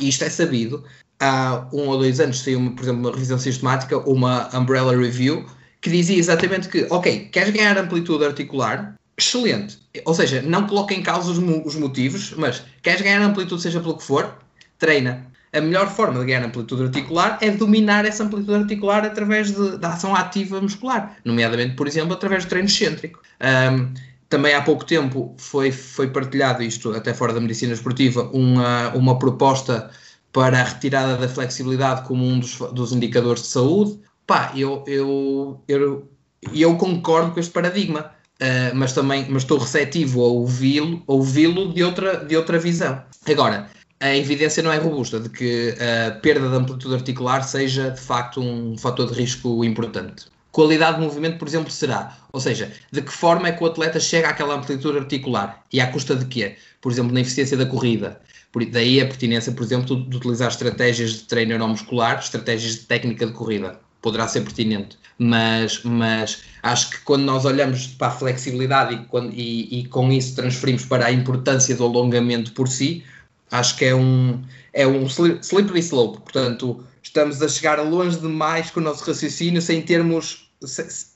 [0.00, 0.84] E isto é sabido.
[1.20, 5.46] Há um ou dois anos saiu, por exemplo, uma revisão sistemática, uma Umbrella Review,
[5.80, 8.96] que dizia exatamente que, ok, queres ganhar amplitude articular?
[9.22, 9.78] Excelente.
[10.04, 13.96] Ou seja, não coloca em causa os, os motivos, mas queres ganhar amplitude, seja pelo
[13.96, 14.36] que for,
[14.78, 19.76] treina a melhor forma de ganhar amplitude articular é dominar essa amplitude articular através de,
[19.76, 23.20] da ação ativa muscular, nomeadamente, por exemplo, através do treino excêntrico.
[23.40, 23.92] Um,
[24.30, 29.18] também há pouco tempo foi, foi partilhado isto, até fora da medicina esportiva, uma, uma
[29.18, 29.90] proposta
[30.32, 34.00] para a retirada da flexibilidade como um dos, dos indicadores de saúde.
[34.26, 36.10] Pá, eu, eu, eu,
[36.54, 38.10] eu concordo com este paradigma,
[38.42, 43.02] uh, mas também mas estou receptivo a ouvi-lo ouvi de, outra, de outra visão.
[43.26, 48.00] Agora, a evidência não é robusta de que a perda de amplitude articular seja de
[48.00, 50.26] facto um fator de risco importante.
[50.50, 52.18] Qualidade de movimento, por exemplo, será.
[52.32, 55.86] Ou seja, de que forma é que o atleta chega àquela amplitude articular e à
[55.86, 56.56] custa de quê?
[56.80, 58.20] Por exemplo, na eficiência da corrida.
[58.50, 63.24] Por, daí a pertinência, por exemplo, de utilizar estratégias de treino neuromuscular, estratégias de técnica
[63.24, 63.80] de corrida.
[64.02, 64.98] Poderá ser pertinente.
[65.18, 70.12] Mas, mas acho que quando nós olhamos para a flexibilidade e, quando, e, e com
[70.12, 73.04] isso transferimos para a importância do alongamento por si,
[73.52, 78.80] Acho que é um, é um slippery slope, portanto, estamos a chegar longe demais com
[78.80, 80.50] o nosso raciocínio sem termos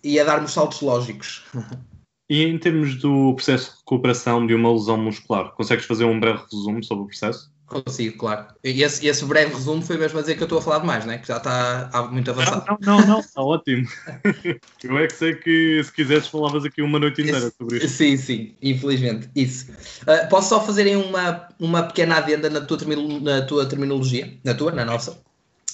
[0.05, 1.43] e a darmos saltos lógicos.
[2.29, 6.43] E em termos do processo de recuperação de uma lesão muscular, consegues fazer um breve
[6.51, 7.53] resumo sobre o processo?
[7.67, 8.47] Consigo, claro.
[8.63, 11.05] E esse, esse, breve resumo foi mesmo a dizer que eu estou a falar demais,
[11.05, 11.19] né?
[11.19, 12.65] que já está muito avançado.
[12.81, 13.89] Não, não, não, está ótimo.
[14.85, 17.89] eu é que sei que se quisesse falavas aqui uma noite inteira sobre isso.
[17.89, 19.73] Sim, sim, infelizmente, isso.
[20.03, 22.79] Uh, posso só fazer uma, uma pequena adenda na tua,
[23.21, 25.21] na tua terminologia, na tua, na nossa?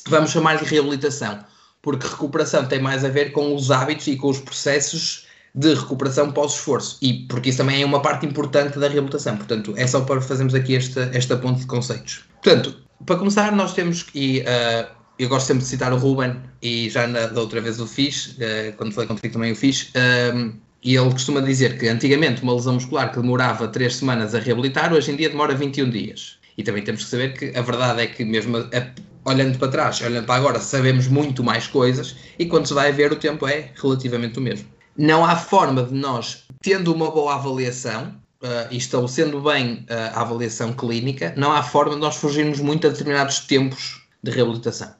[0.08, 1.44] Vamos chamar de reabilitação,
[1.82, 6.32] porque recuperação tem mais a ver com os hábitos e com os processos de recuperação
[6.32, 9.36] pós-esforço, e porque isso também é uma parte importante da reabilitação.
[9.36, 12.24] Portanto, é só para fazermos aqui esta, esta ponte de conceitos.
[12.42, 14.86] Portanto, para começar, nós temos, e uh,
[15.18, 18.36] eu gosto sempre de citar o Ruben, e já na, da outra vez o fiz,
[18.38, 22.54] uh, quando falei contigo também o fiz, uh, e ele costuma dizer que antigamente uma
[22.54, 26.38] lesão muscular que demorava 3 semanas a reabilitar, hoje em dia demora 21 dias.
[26.56, 29.68] E também temos que saber que a verdade é que, mesmo a, a, olhando para
[29.68, 33.46] trás, olhando para agora, sabemos muito mais coisas, e quando se vai ver, o tempo
[33.46, 38.76] é relativamente o mesmo não há forma de nós, tendo uma boa avaliação uh, e
[38.76, 43.40] estabelecendo bem uh, a avaliação clínica, não há forma de nós fugirmos muito a determinados
[43.40, 44.92] tempos de reabilitação.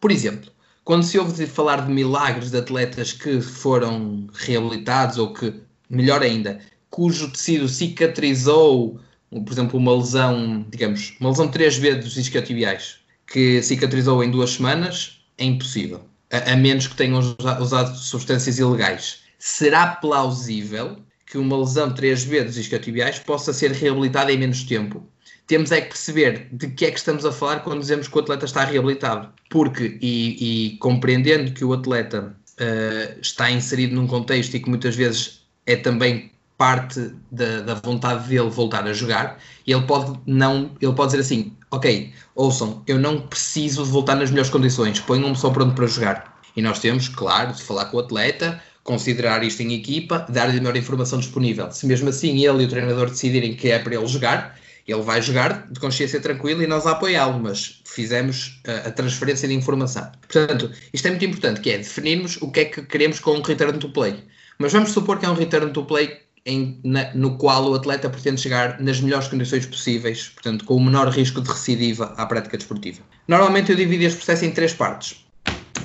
[0.00, 0.50] Por exemplo,
[0.84, 5.54] quando se ouve falar de milagres de atletas que foram reabilitados ou que,
[5.88, 8.98] melhor ainda, cujo tecido cicatrizou,
[9.30, 14.50] por exemplo, uma lesão, digamos, uma lesão três vezes dos isquiotibiais, que cicatrizou em duas
[14.50, 16.02] semanas, é impossível.
[16.32, 17.20] A, a menos que tenham
[17.60, 24.38] usado substâncias ilegais será plausível que uma lesão três vezes isquiotibiais possa ser reabilitada em
[24.38, 25.08] menos tempo.
[25.46, 28.20] Temos é que perceber de que é que estamos a falar quando dizemos que o
[28.20, 29.32] atleta está reabilitado.
[29.48, 34.94] Porque, e, e compreendendo que o atleta uh, está inserido num contexto e que muitas
[34.94, 40.92] vezes é também parte da, da, vontade dele voltar a jogar, ele pode não, ele
[40.92, 45.48] pode dizer assim, ok, ouçam, eu não preciso de voltar nas melhores condições, ponham-me só
[45.48, 46.38] pronto para jogar.
[46.54, 50.60] E nós temos, claro, de falar com o atleta, considerar isto em equipa, dar-lhe a
[50.60, 51.70] melhor informação disponível.
[51.70, 55.22] Se mesmo assim ele e o treinador decidirem que é para ele jogar, ele vai
[55.22, 60.10] jogar de consciência tranquila e nós apoiá-lo, mas fizemos a, a, transferência de informação.
[60.20, 63.42] Portanto, isto é muito importante, que é definirmos o que é que queremos com um
[63.42, 64.24] return to play.
[64.58, 68.10] Mas vamos supor que é um return to play em, na, no qual o atleta
[68.10, 72.56] pretende chegar nas melhores condições possíveis, portanto, com o menor risco de recidiva à prática
[72.56, 73.02] desportiva.
[73.28, 75.24] Normalmente eu divido este processo em três partes.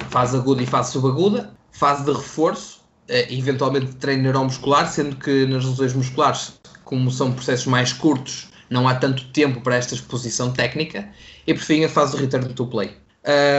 [0.10, 2.75] Fase aguda e fase subaguda, fase de reforço
[3.08, 8.88] eventualmente de treino neuromuscular, sendo que nas lesões musculares, como são processos mais curtos, não
[8.88, 11.08] há tanto tempo para esta exposição técnica,
[11.46, 12.96] e por fim a fase do return to play.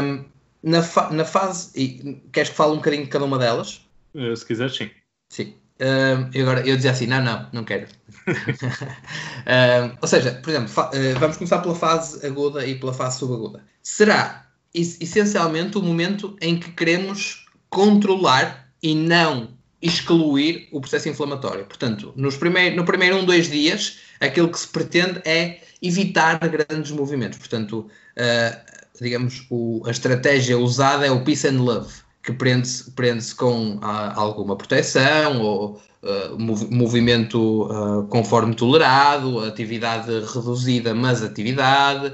[0.02, 0.24] Um,
[0.62, 3.86] na, fa na, fase, e, queres que fale um bocadinho de cada uma delas?
[4.14, 4.90] Uh, se quiser, sim.
[5.28, 5.54] Sim.
[5.78, 7.86] Um, e agora eu dizia assim: não, não, não quero.
[8.26, 13.62] um, ou seja, por exemplo, uh, vamos começar pela fase aguda e pela fase subaguda.
[13.82, 19.48] Será essencialmente o momento em que queremos controlar e não
[19.82, 21.64] excluir o processo inflamatório.
[21.64, 26.92] Portanto, nos primeir, no primeiro um, dois dias, aquilo que se pretende é evitar grandes
[26.92, 27.36] movimentos.
[27.36, 33.34] Portanto, uh, digamos, o, a estratégia usada é o peace and love, que prende-se prende
[33.34, 33.80] com uh,
[34.14, 36.38] alguma proteção ou uh,
[36.70, 42.12] movimento uh, conforme tolerado, atividade reduzida, mas atividade,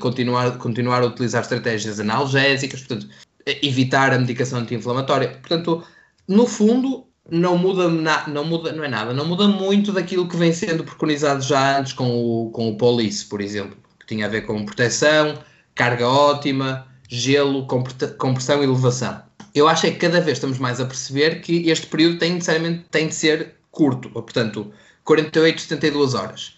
[0.00, 3.08] continuar, continuar a utilizar estratégias analgésicas, portanto,
[3.62, 5.28] evitar a medicação anti-inflamatória.
[5.28, 5.84] Portanto,
[6.28, 10.36] no fundo, não muda, na, não muda, não é nada, não muda muito daquilo que
[10.36, 14.28] vem sendo preconizado já antes com o, com o Police, por exemplo, que tinha a
[14.28, 15.38] ver com proteção,
[15.74, 19.22] carga ótima, gelo, compressão e elevação.
[19.54, 22.84] Eu acho é que cada vez estamos mais a perceber que este período tem necessariamente
[22.90, 24.72] tem de ser curto, portanto,
[25.04, 26.56] 48, 72 horas.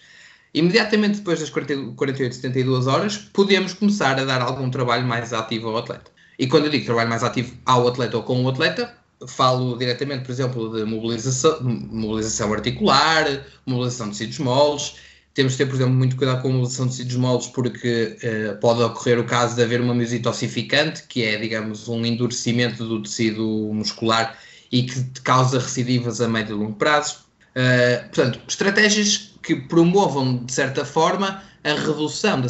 [0.53, 5.69] Imediatamente depois das 40, 48, 72 horas, podemos começar a dar algum trabalho mais ativo
[5.69, 6.11] ao atleta.
[6.37, 8.93] E quando eu digo trabalho mais ativo ao atleta ou com o atleta,
[9.27, 14.95] falo diretamente, por exemplo, de mobilização, mobilização articular, mobilização de tecidos moles.
[15.33, 18.59] Temos de ter, por exemplo, muito cuidado com a mobilização de tecidos moles, porque uh,
[18.59, 23.01] pode ocorrer o caso de haver uma miosite ossificante, que é, digamos, um endurecimento do
[23.01, 24.37] tecido muscular
[24.71, 27.19] e que causa recidivas a médio e longo prazo.
[27.55, 32.49] Uh, portanto, estratégias que promovam, de certa forma, a redução da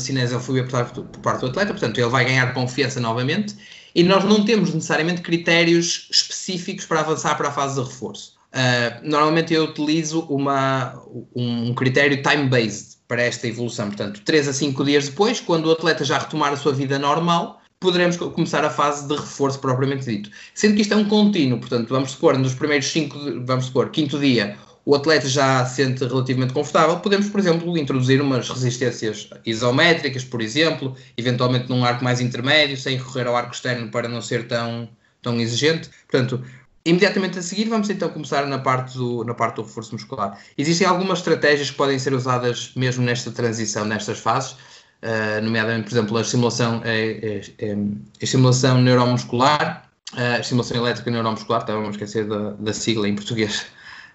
[0.70, 3.56] parte, por parte do atleta, portanto, ele vai ganhar confiança novamente
[3.93, 8.36] e nós não temos necessariamente critérios específicos para avançar para a fase de reforço.
[8.51, 11.01] Uh, normalmente eu utilizo uma,
[11.34, 16.04] um critério time-based para esta evolução, portanto, 3 a 5 dias depois, quando o atleta
[16.04, 20.30] já retomar a sua vida normal, poderemos começar a fase de reforço propriamente dito.
[20.54, 24.19] Sendo que isto é um contínuo, portanto, vamos supor, nos primeiros 5, vamos supor, quinto
[24.19, 30.24] dia, o atleta já se sente relativamente confortável, podemos, por exemplo, introduzir umas resistências isométricas,
[30.24, 34.48] por exemplo, eventualmente num arco mais intermédio, sem recorrer ao arco externo para não ser
[34.48, 34.89] tão,
[35.22, 35.89] tão exigente.
[36.10, 36.44] Portanto,
[36.84, 40.38] imediatamente a seguir, vamos então começar na parte, do, na parte do reforço muscular.
[40.58, 45.94] Existem algumas estratégias que podem ser usadas mesmo nesta transição, nestas fases, uh, nomeadamente, por
[45.94, 51.89] exemplo, a estimulação, é, é, é, a estimulação neuromuscular, a estimulação elétrica neuromuscular, estava a
[51.89, 53.67] esquecer da, da sigla em português.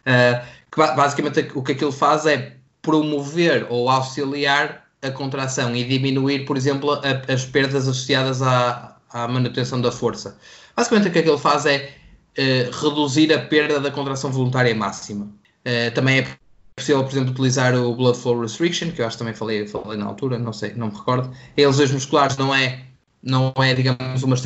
[0.06, 6.44] Uh, que basicamente o que aquilo faz é promover ou auxiliar a contração e diminuir,
[6.44, 10.38] por exemplo, a, as perdas associadas à, à, manutenção da força.
[10.76, 11.90] Basicamente o que aquilo faz é
[12.38, 15.24] uh, reduzir a perda da contração voluntária máxima.
[15.64, 16.28] Uh, também é
[16.76, 19.98] possível, por exemplo, utilizar o Blood Flow Restriction, que eu acho que também falei, falei
[19.98, 21.30] na altura, não sei, não me recordo.
[21.56, 22.84] Em lesões musculares não é,
[23.22, 24.36] não é, digamos, uma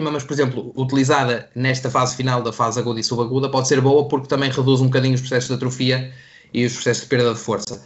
[0.00, 4.08] mas, por exemplo, utilizada nesta fase final da fase aguda e subaguda, pode ser boa
[4.08, 6.12] porque também reduz um bocadinho os processos de atrofia
[6.54, 7.84] e os processos de perda de força.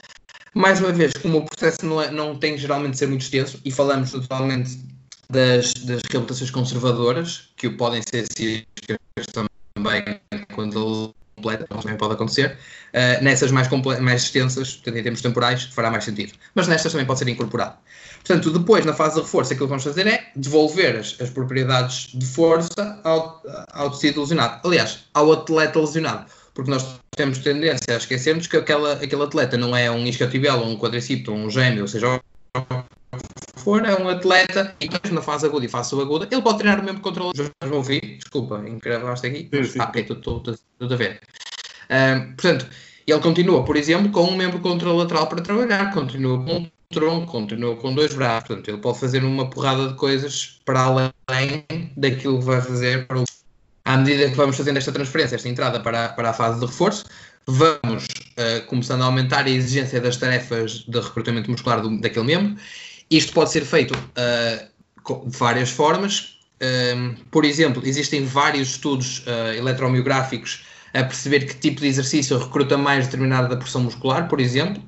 [0.55, 3.61] Mais uma vez, como o processo não, é, não tem geralmente de ser muito extenso,
[3.64, 4.79] e falamos totalmente
[5.29, 8.99] das, das reabilitações conservadoras, que podem ser cirúrgicas
[9.75, 10.21] também,
[10.55, 12.57] quando completa, também pode acontecer.
[12.95, 13.69] Uh, nessas mais,
[14.01, 16.33] mais extensas, em termos temporais, fará mais sentido.
[16.55, 17.77] Mas nestas também pode ser incorporado.
[18.27, 22.09] Portanto, depois, na fase de reforço, aquilo que vamos fazer é devolver as, as propriedades
[22.12, 24.67] de força ao, ao tecido lesionado.
[24.67, 26.27] Aliás, ao atleta lesionado.
[26.53, 30.67] Porque nós temos tendência a esquecermos que aquela, aquele atleta não é um isquiotibial, ou
[30.67, 32.21] um quadricipto, ou um gêmeo, ou seja,
[33.57, 36.81] for, é um atleta e mesmo na fase aguda e fase subaguda, ele pode treinar
[36.81, 37.33] o mesmo controle.
[37.37, 39.49] Já vão ouvir, desculpa, encravaste aqui.
[39.53, 39.79] Sim, sim.
[39.79, 40.43] Ah, ok, estou
[40.81, 41.21] a ver.
[41.91, 42.67] Um, portanto,
[43.07, 47.77] ele continua, por exemplo, com um membro contralateral para trabalhar, continua com um tronco, continua
[47.77, 51.64] com dois braços, portanto, ele pode fazer uma porrada de coisas para além
[51.96, 53.25] daquilo que vai fazer para o...
[53.85, 57.05] À medida que vamos fazendo esta transferência, esta entrada para, para a fase de reforço,
[57.46, 62.57] vamos uh, começando a aumentar a exigência das tarefas de recrutamento muscular do, daquele membro.
[63.11, 66.38] Isto pode ser feito uh, de várias formas.
[66.61, 72.77] Um, por exemplo, existem vários estudos uh, eletromiográficos a perceber que tipo de exercício recruta
[72.79, 74.83] mais determinada porção muscular, por exemplo.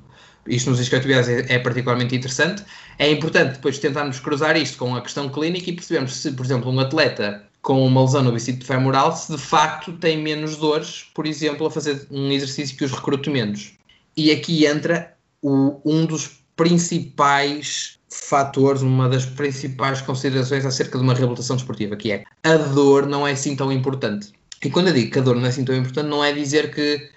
[0.49, 2.63] Isto nos isquiotibiais é, é particularmente interessante.
[2.97, 6.71] É importante depois tentarmos cruzar isto com a questão clínica e percebermos se, por exemplo,
[6.71, 11.27] um atleta com uma lesão no bicipito femoral, se de facto tem menos dores, por
[11.27, 13.73] exemplo, a fazer um exercício que os recrute menos.
[14.15, 21.13] E aqui entra o, um dos principais fatores, uma das principais considerações acerca de uma
[21.13, 24.31] reabilitação desportiva, que é a dor não é assim tão importante.
[24.63, 26.73] E quando eu digo que a dor não é assim tão importante, não é dizer
[26.73, 27.09] que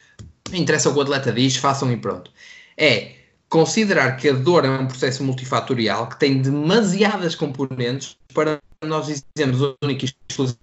[0.53, 2.31] interessa o que o atleta diz, façam e pronto.
[2.77, 3.22] É
[3.53, 9.77] considerar que a dor é um processo multifatorial que tem demasiadas componentes para nós dizermos
[9.85, 10.07] único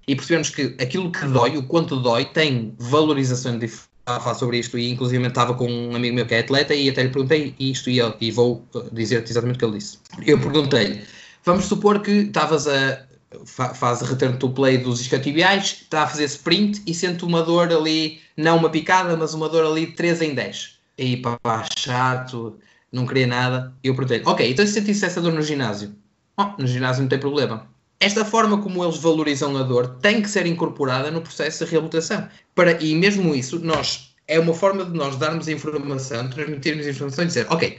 [0.07, 3.71] e percebemos que aquilo que dói, o quanto dói, tem valorização de
[4.07, 6.89] a falar sobre isto e inclusive estava com um amigo meu que é atleta e
[6.89, 9.99] até lhe perguntei isto e, e vou dizer exatamente o que ele disse.
[10.25, 11.03] Eu perguntei-lhe,
[11.45, 13.05] vamos supor que estavas a
[13.45, 18.19] faz return to play dos isquiotibiais, está a fazer sprint e sente uma dor ali,
[18.35, 20.79] não uma picada, mas uma dor ali de 3 em 10.
[20.97, 21.37] E pá,
[21.77, 22.59] chato,
[22.91, 23.73] não queria nada.
[23.83, 25.95] Eu perguntei ok, então se sentisse essa dor no ginásio?
[26.37, 27.67] Oh, no ginásio não tem problema.
[27.99, 32.29] Esta forma como eles valorizam a dor tem que ser incorporada no processo de reabilitação.
[32.55, 37.27] Para, e mesmo isso, nós é uma forma de nós darmos informação, transmitirmos informação e
[37.27, 37.77] dizer, ok,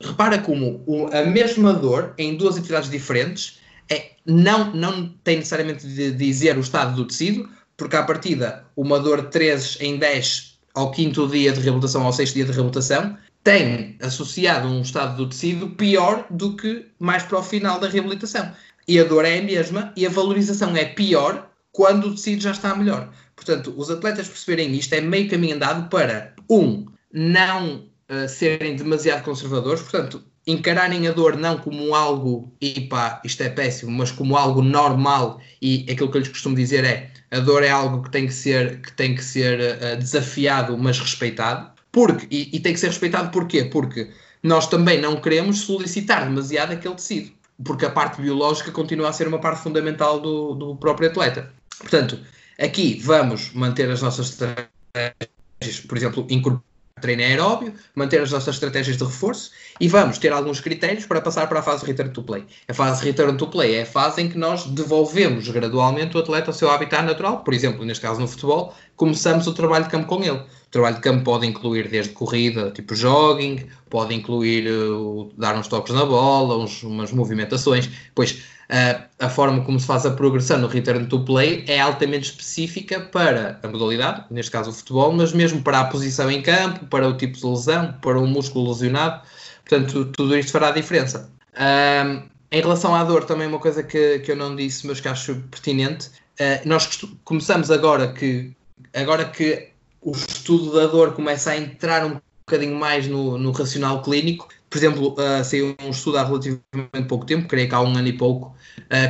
[0.00, 0.82] repara como
[1.12, 6.60] a mesma dor em duas atividades diferentes é, não, não tem necessariamente de dizer o
[6.60, 11.60] estado do tecido, porque à partida uma dor 3 em 10 ao quinto dia de
[11.60, 16.86] reabilitação, ao sexto dia de reabilitação, tem associado um estado do tecido pior do que
[16.98, 18.52] mais para o final da reabilitação.
[18.86, 22.50] E a dor é a mesma e a valorização é pior quando o tecido já
[22.50, 23.10] está melhor.
[23.34, 29.22] Portanto, os atletas perceberem isto é meio caminho andado para, um, não uh, serem demasiado
[29.22, 34.36] conservadores, portanto, encararem a dor não como algo, e pá, isto é péssimo, mas como
[34.36, 38.10] algo normal, e aquilo que eu lhes costumo dizer é, a dor é algo que
[38.10, 42.72] tem que ser, que tem que ser uh, desafiado, mas respeitado, porque, e, e tem
[42.72, 43.64] que ser respeitado porquê?
[43.64, 44.10] Porque
[44.42, 47.32] nós também não queremos solicitar demasiado aquele tecido,
[47.64, 51.52] porque a parte biológica continua a ser uma parte fundamental do, do próprio atleta.
[51.78, 52.18] Portanto,
[52.58, 56.69] aqui vamos manter as nossas estratégias, por exemplo, incorporar
[57.00, 61.48] treino aeróbio, manter as nossas estratégias de reforço e vamos ter alguns critérios para passar
[61.48, 62.44] para a fase return to play.
[62.68, 66.50] A fase return to play é a fase em que nós devolvemos gradualmente o atleta
[66.50, 67.38] ao seu habitat natural.
[67.44, 70.30] Por exemplo, neste caso no futebol, começamos o trabalho de campo com ele.
[70.30, 75.66] O trabalho de campo pode incluir desde corrida, tipo jogging, pode incluir uh, dar uns
[75.66, 77.90] toques na bola, uns, umas movimentações.
[78.14, 82.30] Pois Uh, a forma como se faz a progressão no return to play é altamente
[82.30, 86.86] específica para a modalidade, neste caso o futebol, mas mesmo para a posição em campo,
[86.86, 89.22] para o tipo de lesão, para o músculo lesionado.
[89.68, 91.28] Portanto, tudo isto fará diferença.
[91.52, 95.08] Uh, em relação à dor, também uma coisa que, que eu não disse, mas que
[95.08, 96.08] acho pertinente.
[96.38, 98.52] Uh, nós começamos agora que,
[98.94, 99.68] agora que
[100.00, 104.78] o estudo da dor começa a entrar um bocadinho mais no, no racional clínico, por
[104.78, 108.12] exemplo, uh, saiu um estudo há relativamente pouco tempo, creio que há um ano e
[108.12, 108.54] pouco,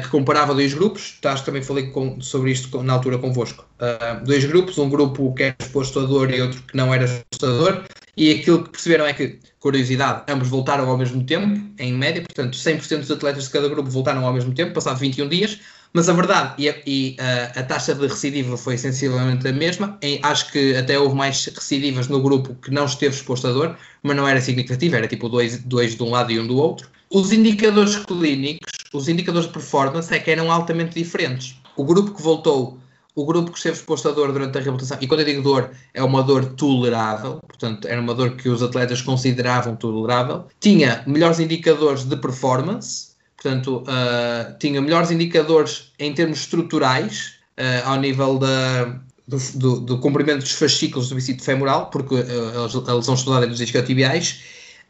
[0.03, 1.19] que comparava dois grupos.
[1.25, 3.67] Acho que também falei com, sobre isto na altura convosco.
[3.81, 7.05] Uh, dois grupos, um grupo que era exposto a dor e outro que não era
[7.05, 7.85] exposto a dor.
[8.17, 12.57] E aquilo que perceberam é que, curiosidade, ambos voltaram ao mesmo tempo, em média, portanto,
[12.57, 15.59] 100% dos atletas de cada grupo voltaram ao mesmo tempo, passado 21 dias.
[15.93, 19.99] Mas a verdade, e, a, e a, a, taxa de recidiva foi sensivelmente a mesma.
[20.01, 23.77] Em, acho que até houve mais recidivas no grupo que não esteve exposto a dor,
[24.03, 26.89] mas não era significativo, era tipo dois, dois de um lado e um do outro.
[27.13, 31.57] Os indicadores clínicos, os indicadores de performance, é que eram altamente diferentes.
[31.77, 32.79] O grupo que voltou,
[33.15, 35.71] o grupo que esteve exposto a dor durante a reabilitação, e quando eu digo dor,
[35.93, 41.41] é uma dor tolerável, portanto, era uma dor que os atletas consideravam tolerável, tinha melhores
[41.41, 43.11] indicadores de performance
[43.43, 49.99] Portanto, uh, tinha melhores indicadores em termos estruturais, uh, ao nível da, do, do, do,
[49.99, 54.43] comprimento dos fascículos do bicito femoral, porque uh, a lesão estudada é dos isquiotibiais,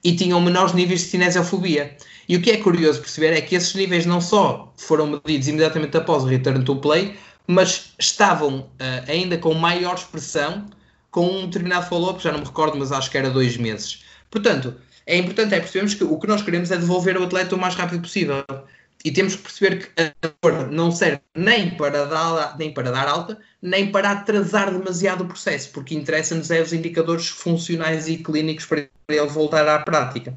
[0.03, 1.97] e tinham menores níveis de cinesiofobia.
[2.29, 5.97] E o que é curioso perceber é que esses níveis não só foram medidos imediatamente
[5.97, 8.71] após o return to play, mas estavam
[9.09, 10.67] ainda com maior expressão
[11.11, 14.05] com um determinado follow-up, já não me recordo, mas acho que era dois meses.
[14.31, 14.75] Portanto,
[15.07, 17.75] é importante é percebermos que o que nós queremos é devolver o atleta o mais
[17.75, 18.45] rápido possível.
[19.05, 23.09] E temos que perceber que a dor não serve nem para dar, nem para dar
[23.09, 28.67] alta, nem para atrasar demasiado o processo, porque interessa-nos é os indicadores funcionais e clínicos
[28.67, 30.35] para ele voltar à prática.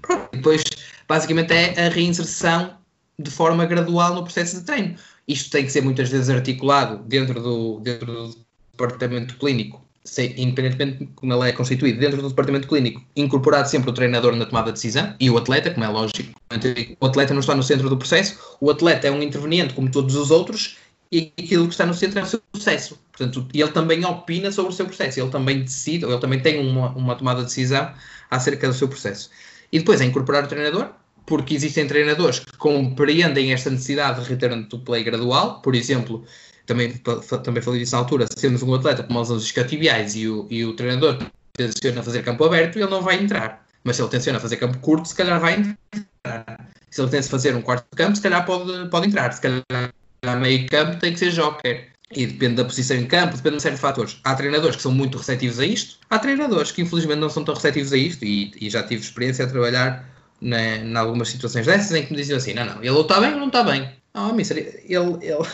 [0.00, 0.62] Pronto, depois,
[1.08, 2.78] basicamente, é a reinserção
[3.18, 4.96] de forma gradual no processo de treino.
[5.26, 9.87] Isto tem que ser muitas vezes articulado dentro do, dentro do departamento clínico
[10.36, 14.46] independentemente de como ele é constituído, dentro do departamento clínico, incorporado sempre o treinador na
[14.46, 16.40] tomada de decisão e o atleta, como é lógico.
[17.00, 20.14] O atleta não está no centro do processo, o atleta é um interveniente como todos
[20.14, 20.76] os outros
[21.10, 22.98] e aquilo que está no centro é o seu processo.
[23.12, 26.60] Portanto, ele também opina sobre o seu processo, ele também decide, ou ele também tem
[26.60, 27.92] uma, uma tomada de decisão
[28.30, 29.30] acerca do seu processo.
[29.72, 30.90] E depois é incorporar o treinador,
[31.26, 36.24] porque existem treinadores que compreendem esta necessidade de return to play gradual, por exemplo,
[36.68, 36.92] também,
[37.42, 40.66] também falei disso na altura, se temos um atleta com lesões isquiotibiais e o, e
[40.66, 41.18] o treinador
[41.54, 43.66] tenciona fazer campo aberto, ele não vai entrar.
[43.82, 46.68] Mas se ele tenciona fazer campo curto, se calhar vai entrar.
[46.90, 49.32] Se ele tensa fazer um quarto de campo, se calhar pode, pode entrar.
[49.32, 49.64] Se calhar
[50.22, 51.88] a meio campo tem que ser joker.
[52.14, 54.20] E depende da posição em campo, depende de uma série fatores.
[54.24, 57.54] Há treinadores que são muito receptivos a isto, há treinadores que infelizmente não são tão
[57.54, 60.08] receptivos a isto, e, e já tive experiência a trabalhar
[60.40, 63.32] em algumas situações dessas em que me diziam assim: não, não, ele ou está bem
[63.34, 63.90] ou não está bem.
[64.14, 65.46] Não, mister, ele, ele, ele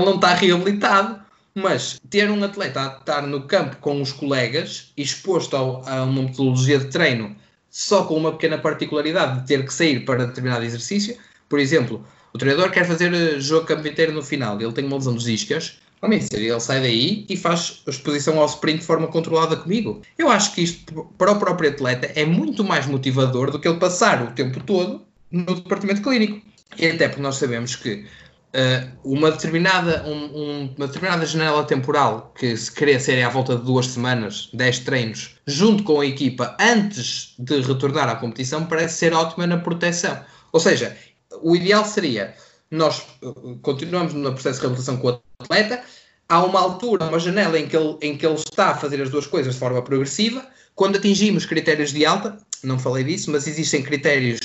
[0.00, 1.20] não está reabilitado,
[1.54, 6.22] mas ter um atleta a estar no campo com os colegas, exposto ao, a uma
[6.22, 7.36] metodologia de treino,
[7.70, 11.16] só com uma pequena particularidade de ter que sair para determinado exercício,
[11.48, 14.96] por exemplo, o treinador quer fazer eh, jogo campo inteiro no final, ele tem uma
[14.96, 20.02] lesão dos isquias, ele sai daí e faz exposição ao sprint de forma controlada comigo.
[20.18, 23.78] Eu acho que isto, para o próprio atleta, é muito mais motivador do que ele
[23.78, 26.44] passar o tempo todo no departamento clínico.
[26.76, 28.04] E até porque nós sabemos que
[29.02, 33.64] uma, determinada, um, um, uma determinada janela temporal, que se queria ser à volta de
[33.64, 39.14] duas semanas, 10 treinos, junto com a equipa antes de retornar à competição, parece ser
[39.14, 40.22] ótima na proteção.
[40.52, 40.96] Ou seja,
[41.40, 42.34] o ideal seria
[42.72, 45.82] nós uh, continuamos no processo de reabilitação com o atleta,
[46.26, 49.10] há uma altura, uma janela em que, ele, em que ele está a fazer as
[49.10, 50.44] duas coisas de forma progressiva.
[50.74, 54.40] Quando atingimos critérios de alta, não falei disso, mas existem critérios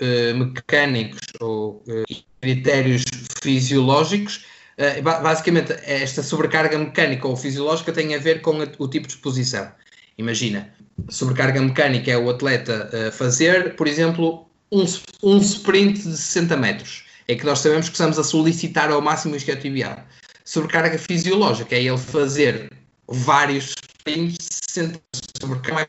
[0.00, 3.04] uh, mecânicos ou uh, critérios
[3.42, 4.44] fisiológicos.
[4.78, 9.70] Uh, basicamente, esta sobrecarga mecânica ou fisiológica tem a ver com o tipo de exposição.
[10.18, 10.70] Imagina,
[11.08, 14.84] sobrecarga mecânica é o atleta fazer, por exemplo, um,
[15.22, 17.04] um sprint de 60 metros.
[17.26, 20.04] É que nós sabemos que estamos a solicitar ao máximo o isquiotibial
[20.44, 22.70] sobrecarga fisiológica, é ele fazer
[23.08, 24.92] vários sprints sem
[25.40, 25.88] sobrecarga.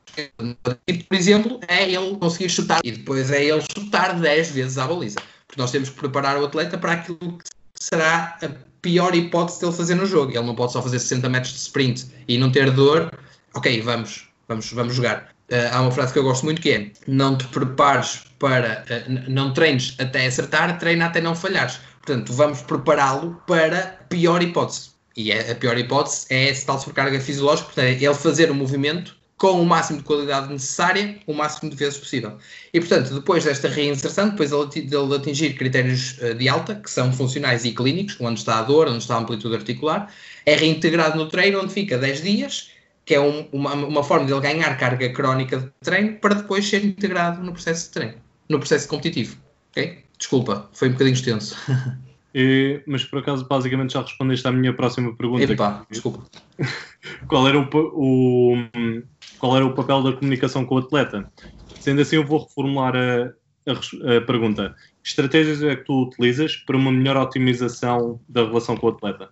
[0.88, 4.88] E, por exemplo, é ele conseguir chutar e depois é ele chutar 10 vezes à
[4.88, 5.20] baliza.
[5.54, 7.44] Porque nós temos que preparar o atleta para aquilo que
[7.76, 8.50] será a
[8.82, 10.32] pior hipótese de ele fazer no jogo.
[10.32, 13.14] Ele não pode só fazer 60 metros de sprint e não ter dor.
[13.54, 15.30] Ok, vamos, vamos, vamos jogar.
[15.52, 19.30] Uh, há uma frase que eu gosto muito que é: não te prepares para, uh,
[19.30, 21.80] não treines até acertar, treina até não falhares.
[22.04, 24.90] Portanto, vamos prepará-lo para a pior hipótese.
[25.16, 28.56] E é, a pior hipótese é essa tal sobrecarga fisiológica, portanto, é ele fazer o
[28.56, 32.38] movimento com o máximo de qualidade necessária, o máximo de vezes possível.
[32.74, 37.66] E, portanto, depois desta reinserção, depois de atingir critérios eh, de alta, que são funcionais
[37.66, 40.10] e clínicos, onde está a dor, onde está a amplitude articular,
[40.46, 42.72] é reintegrado no treino, onde fica 10 dias,
[43.04, 46.66] que é um, uma, uma forma de ele ganhar carga crónica de treino, para depois
[46.66, 48.16] ser integrado no processo de treino,
[48.48, 49.36] no processo competitivo.
[49.72, 50.06] Okay?
[50.18, 51.58] Desculpa, foi um bocadinho extenso.
[52.36, 55.44] E, mas por acaso, basicamente, já respondeste à minha próxima pergunta.
[55.44, 56.24] Epa, desculpa.
[57.28, 58.56] qual, era o, o,
[59.44, 61.30] qual era o papel da comunicação com o atleta?
[61.82, 63.34] Sendo assim, eu vou reformular a,
[63.70, 64.74] a, a pergunta.
[65.04, 69.28] Que estratégias é que tu utilizas para uma melhor otimização da relação com o atleta?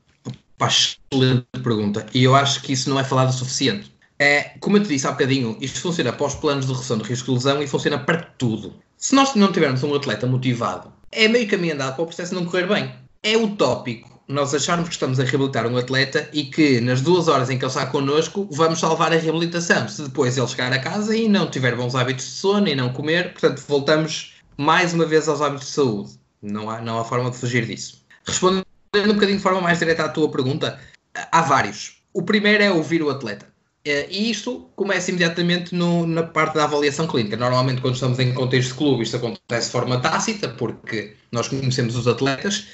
[0.58, 2.06] Pá, excelente pergunta.
[2.14, 3.90] E eu acho que isso não é falado o suficiente.
[4.20, 7.06] É, como eu te disse há bocadinho, isto funciona para os planos de redução de
[7.06, 8.74] risco de lesão e funciona para tudo.
[8.98, 12.44] Se nós não tivermos um atleta motivado, é meio caminho andado para o processo não
[12.44, 12.94] correr bem.
[13.24, 17.50] É utópico nós acharmos que estamos a reabilitar um atleta e que nas duas horas
[17.50, 19.88] em que ele está connosco vamos salvar a reabilitação.
[19.88, 22.94] Se depois ele chegar a casa e não tiver bons hábitos de sono e não
[22.94, 26.12] comer, portanto voltamos mais uma vez aos hábitos de saúde.
[26.42, 28.04] Não há, não há forma de fugir disso.
[28.26, 28.66] Respondendo
[28.96, 30.80] um bocadinho de forma mais direta à tua pergunta,
[31.14, 32.02] há vários.
[32.14, 33.52] O primeiro é ouvir o atleta.
[33.84, 37.36] Eh, e isto começa imediatamente no, na parte da avaliação clínica.
[37.36, 41.96] Normalmente, quando estamos em contexto de clube, isto acontece de forma tácita, porque nós conhecemos
[41.96, 42.68] os atletas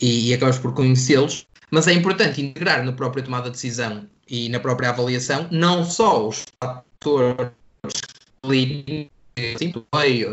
[0.00, 4.48] e, e acabamos por conhecê-los, mas é importante integrar na própria tomada de decisão e
[4.48, 7.50] na própria avaliação não só os fatores
[8.42, 9.10] clínicos,
[9.54, 9.72] assim,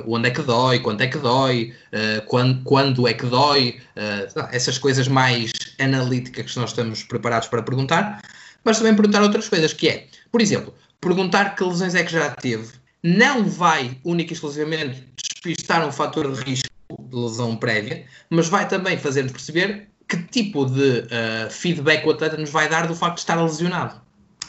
[0.07, 4.47] onde é que dói, quanto é que dói, uh, quando, quando é que dói, uh,
[4.51, 8.22] essas coisas mais analíticas que nós estamos preparados para perguntar,
[8.63, 12.30] mas também perguntar outras coisas, que é, por exemplo, perguntar que lesões é que já
[12.32, 16.76] teve, não vai única e exclusivamente despistar um fator de risco
[17.09, 22.37] de lesão prévia, mas vai também fazer-nos perceber que tipo de uh, feedback o atleta
[22.37, 23.99] nos vai dar do facto de estar lesionado.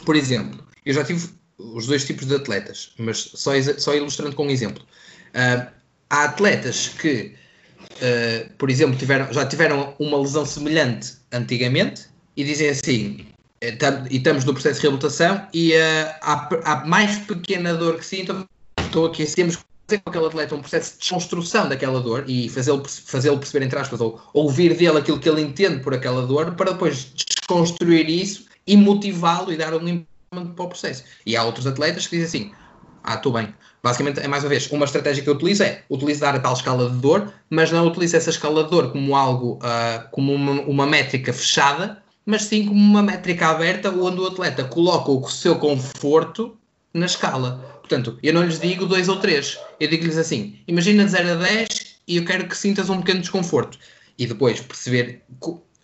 [0.05, 1.29] Por exemplo, eu já tive
[1.59, 4.83] os dois tipos de atletas, mas só, só ilustrando com um exemplo.
[5.31, 5.67] Uh,
[6.09, 7.35] há atletas que,
[7.83, 12.07] uh, por exemplo, tiveram, já tiveram uma lesão semelhante antigamente
[12.37, 13.27] e dizem assim:
[13.61, 18.49] e estamos no processo de reabilitação e uh, há, mais pequena dor que sinto,
[18.79, 19.59] estou aqui, temos
[19.89, 23.79] fazer com aquele atleta um processo de desconstrução daquela dor e fazê-lo fazê perceber, entre
[23.79, 28.45] aspas, ou ouvir dele aquilo que ele entende por aquela dor, para depois desconstruir isso
[28.67, 31.05] e motivá-lo e dar um implemento para o processo.
[31.25, 32.55] E há outros atletas que dizem assim,
[33.03, 33.55] ah, estou bem.
[33.83, 36.91] Basicamente, é mais uma vez, uma estratégia que eu utilizo é utilizar a tal escala
[36.91, 40.87] de dor, mas não utilizo essa escala de dor como algo, uh, como uma, uma
[40.87, 46.59] métrica fechada, mas sim como uma métrica aberta onde o atleta coloca o seu conforto
[46.93, 47.78] na escala.
[47.89, 51.35] Portanto, eu não lhes digo 2 ou 3, eu digo-lhes assim: imagina de 0 a
[51.37, 51.69] 10
[52.07, 53.79] e eu quero que sintas um pequeno desconforto.
[54.19, 55.23] E depois perceber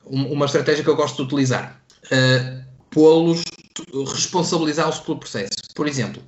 [0.05, 1.80] uma estratégia que eu gosto de utilizar.
[2.07, 3.42] Uh, pô-los,
[4.12, 5.55] responsabilizá-los pelo processo.
[5.74, 6.22] Por exemplo,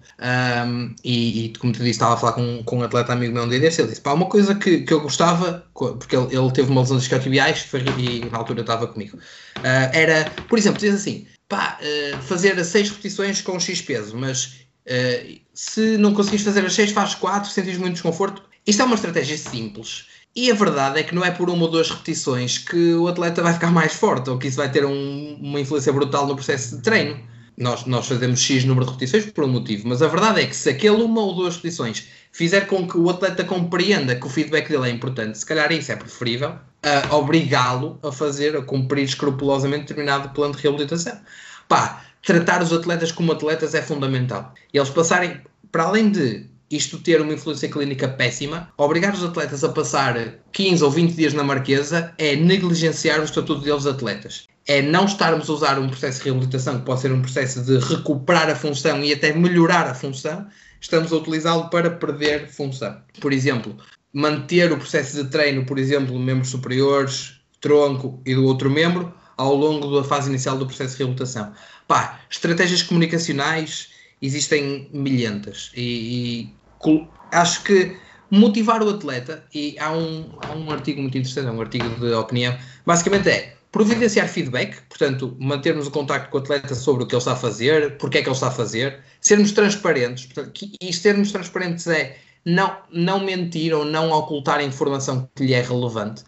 [0.67, 3.45] um, e, e, como te disse, estava a falar com, com um atleta amigo meu
[3.45, 6.51] um dia desse, ele disse, pá, uma coisa que, que eu gostava, porque ele, ele
[6.51, 7.65] teve uma lesão de isquiotibiais
[7.99, 12.91] e na altura estava comigo, uh, era, por exemplo, diz assim, pá, uh, fazer 6
[12.91, 17.79] repetições com X peso, mas uh, se não conseguires fazer as 6, faz 4, sentes
[17.79, 18.43] muito desconforto.
[18.67, 20.07] Isto é uma estratégia simples,
[20.37, 23.43] e a verdade é que não é por uma ou duas repetições que o atleta
[23.43, 26.77] vai ficar mais forte ou que isso vai ter um, uma influência brutal no processo
[26.77, 27.19] de treino.
[27.57, 30.55] nós, nós fazemos X número de repetições por um motivo, mas a verdade é que
[30.55, 34.69] se aquele uma ou duas repetições fizer com que o atleta compreenda que o feedback
[34.69, 39.87] dele é importante, se calhar isso é preferível a obrigá-lo a fazer, a cumprir escrupulosamente
[39.87, 41.19] determinado plano de reabilitação.
[41.67, 44.53] Pá, tratar os atletas como atletas é fundamental.
[44.75, 45.41] E eles passarem,
[45.73, 50.83] para além de isto ter uma influência clínica péssima, obrigar os atletas a passar 15
[50.83, 55.53] ou 20 dias na Marquesa é negligenciar o estatuto deles atletas é não estarmos a
[55.53, 59.13] usar um processo de reabilitação, que pode ser um processo de recuperar a função e
[59.13, 60.47] até melhorar a função,
[60.81, 62.97] estamos a utilizá-lo para perder função.
[63.21, 63.77] Por exemplo,
[64.13, 69.55] manter o processo de treino, por exemplo, membros superiores, tronco e do outro membro, ao
[69.55, 71.53] longo da fase inicial do processo de reabilitação.
[71.87, 77.01] Pá, estratégias comunicacionais existem milhentas e, e
[77.33, 77.97] acho que
[78.31, 82.57] motivar o atleta, e há um, há um artigo muito interessante, um artigo de opinião,
[82.85, 87.19] basicamente é providenciar feedback, portanto, mantermos o contacto com o atleta sobre o que ele
[87.19, 91.31] está a fazer, porque é que ele está a fazer, sermos transparentes, portanto, e sermos
[91.31, 96.25] transparentes é não, não mentir ou não ocultar a informação que lhe é relevante.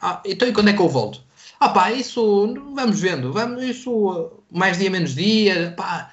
[0.00, 1.22] Ah, então, e quando é que eu volto?
[1.60, 6.10] Ah pá, isso, vamos vendo, vamos, isso, mais dia, menos dia, pá,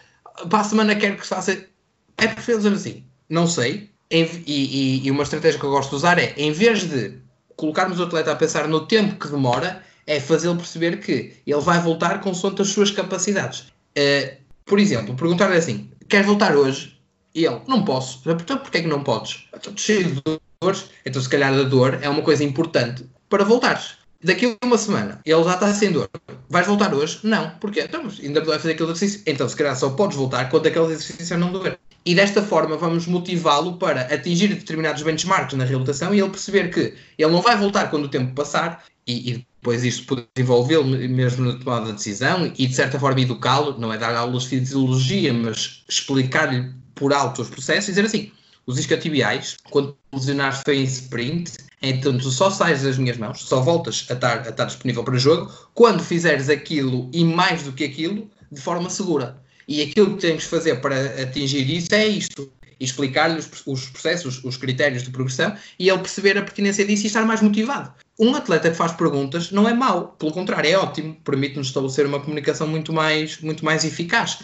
[0.50, 1.54] para a semana quero que se faça.
[2.18, 5.96] É preferível dizer assim, não sei, e, e, e uma estratégia que eu gosto de
[5.96, 7.18] usar é, em vez de
[7.56, 11.82] colocarmos o atleta a pensar no tempo que demora, é fazê-lo perceber que ele vai
[11.82, 13.62] voltar consoante as suas capacidades.
[13.98, 16.98] Uh, por exemplo, perguntar-lhe assim: queres voltar hoje?
[17.36, 18.22] E ele: não posso.
[18.30, 19.46] Então, porquê é que não podes?
[19.54, 20.22] Estou cheio de
[20.62, 20.86] dores.
[21.06, 23.98] Então, se calhar, a dor é uma coisa importante para voltares.
[24.24, 26.10] Daqui a uma semana, ele já está sem dor.
[26.50, 27.20] Vais voltar hoje?
[27.24, 27.52] Não.
[27.60, 27.82] Porquê?
[27.82, 29.22] Então, ainda vai fazer aquele exercício.
[29.26, 31.78] Então, se calhar, só podes voltar quando aquele exercício não doer.
[32.06, 36.94] E desta forma vamos motivá-lo para atingir determinados benchmarks na reabilitação e ele perceber que
[37.18, 41.46] ele não vai voltar quando o tempo passar e, e depois isto pode envolvê-lo mesmo
[41.46, 45.34] na tomada de decisão e de certa forma educá-lo, não é dar aulas de fisiologia,
[45.34, 48.32] mas explicar-lhe por alto os processos e dizer assim,
[48.66, 51.52] os isquiotibiais, quando lesionares foi em sprint,
[51.82, 55.16] então tu só sais das minhas mãos, só voltas a estar, a estar disponível para
[55.16, 59.38] o jogo quando fizeres aquilo e mais do que aquilo de forma segura.
[59.68, 64.44] E aquilo que temos que fazer para atingir isso é isto explicar-lhe os, os, processos,
[64.44, 67.92] os critérios de progressão e ele perceber a pertinência disso e estar mais motivado.
[68.20, 72.20] Um atleta que faz perguntas não é mau, pelo contrário, é ótimo, permite-nos estabelecer uma
[72.20, 74.40] comunicação muito mais, muito mais eficaz.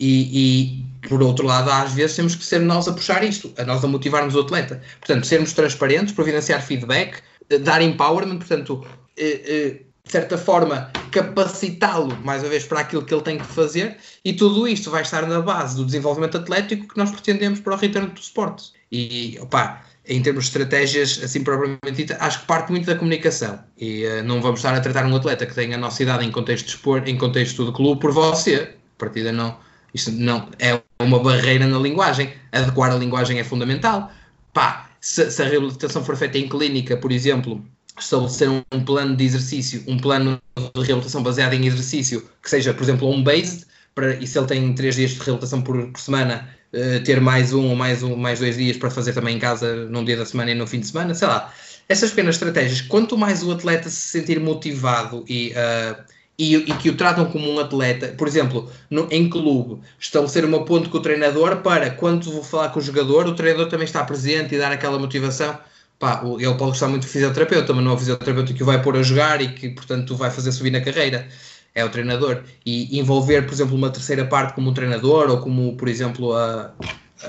[0.00, 3.64] E, e, por outro lado, às vezes temos que ser nós a puxar isto, a
[3.64, 4.80] nós a motivarmos o atleta.
[4.98, 7.18] Portanto, sermos transparentes, providenciar feedback,
[7.50, 8.84] eh, dar empowerment, portanto,
[9.16, 13.46] eh, eh, de certa forma, capacitá-lo, mais uma vez, para aquilo que ele tem que
[13.46, 17.74] fazer, e tudo isto vai estar na base do desenvolvimento atlético que nós pretendemos para
[17.74, 18.72] o retorno do esporte.
[18.90, 23.60] E, opá, em termos de estratégias, assim propriamente dita, acho que parte muito da comunicação.
[23.78, 26.32] E uh, não vamos estar a tratar um atleta que tenha a nossa idade em
[26.32, 28.74] contexto de expor, em contexto de clube por você.
[28.96, 29.56] A partida não.
[29.94, 32.32] Isto não é uma barreira na linguagem.
[32.52, 34.10] Adequar a linguagem é fundamental.
[34.52, 37.64] Pá, se, se a reabilitação for feita em clínica, por exemplo,
[37.98, 42.82] estabelecer um plano de exercício, um plano de reabilitação baseado em exercício, que seja, por
[42.82, 46.48] exemplo, um based, para, e se ele tem três dias de reabilitação por, por semana,
[46.72, 49.86] uh, ter mais um ou mais, um, mais dois dias para fazer também em casa
[49.86, 51.52] num dia da semana e no fim de semana, sei lá.
[51.88, 56.02] Essas pequenas estratégias, quanto mais o atleta se sentir motivado e, uh,
[56.40, 60.64] e, e, que o tratam como um atleta, por exemplo, no, em clube, estabelecer uma
[60.64, 64.02] ponte com o treinador para, quando vou falar com o jogador, o treinador também está
[64.04, 65.58] presente e dar aquela motivação
[66.00, 68.82] pá, ele pode gostar muito do fisioterapeuta, mas não é o fisioterapeuta que o vai
[68.82, 71.28] pôr a jogar e que, portanto, vai fazer subir na carreira.
[71.74, 72.42] É o treinador.
[72.66, 76.72] E envolver, por exemplo, uma terceira parte como um treinador ou como, por exemplo, a,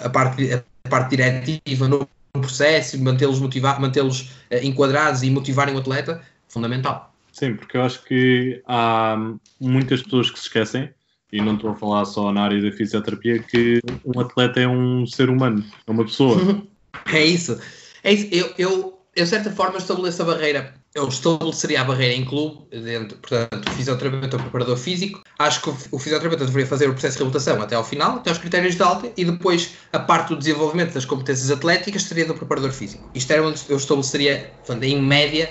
[0.02, 5.78] a, parte, a parte diretiva no processo, mantê-los motivados, mantê-los uh, enquadrados e motivarem o
[5.78, 7.11] atleta, fundamental.
[7.32, 9.18] Sim, porque eu acho que há
[9.60, 10.90] muitas pessoas que se esquecem,
[11.32, 15.06] e não estou a falar só na área da fisioterapia, que um atleta é um
[15.06, 16.38] ser humano, é uma pessoa.
[17.12, 17.60] é isso.
[18.04, 18.28] É isso.
[18.32, 20.74] Eu, eu, eu, de certa forma, estabeleço a barreira.
[20.94, 25.24] Eu estabeleceria a barreira em clube, dentro, portanto, fisioterapeuta ou preparador físico.
[25.40, 28.40] Acho que o, fisioterapeuta deveria fazer o processo de reabilitação até ao final, até aos
[28.40, 32.74] critérios de alta, e depois a parte do desenvolvimento das competências atléticas seria do preparador
[32.74, 33.08] físico.
[33.16, 35.50] Isto era onde eu estabeleceria, portanto, em média,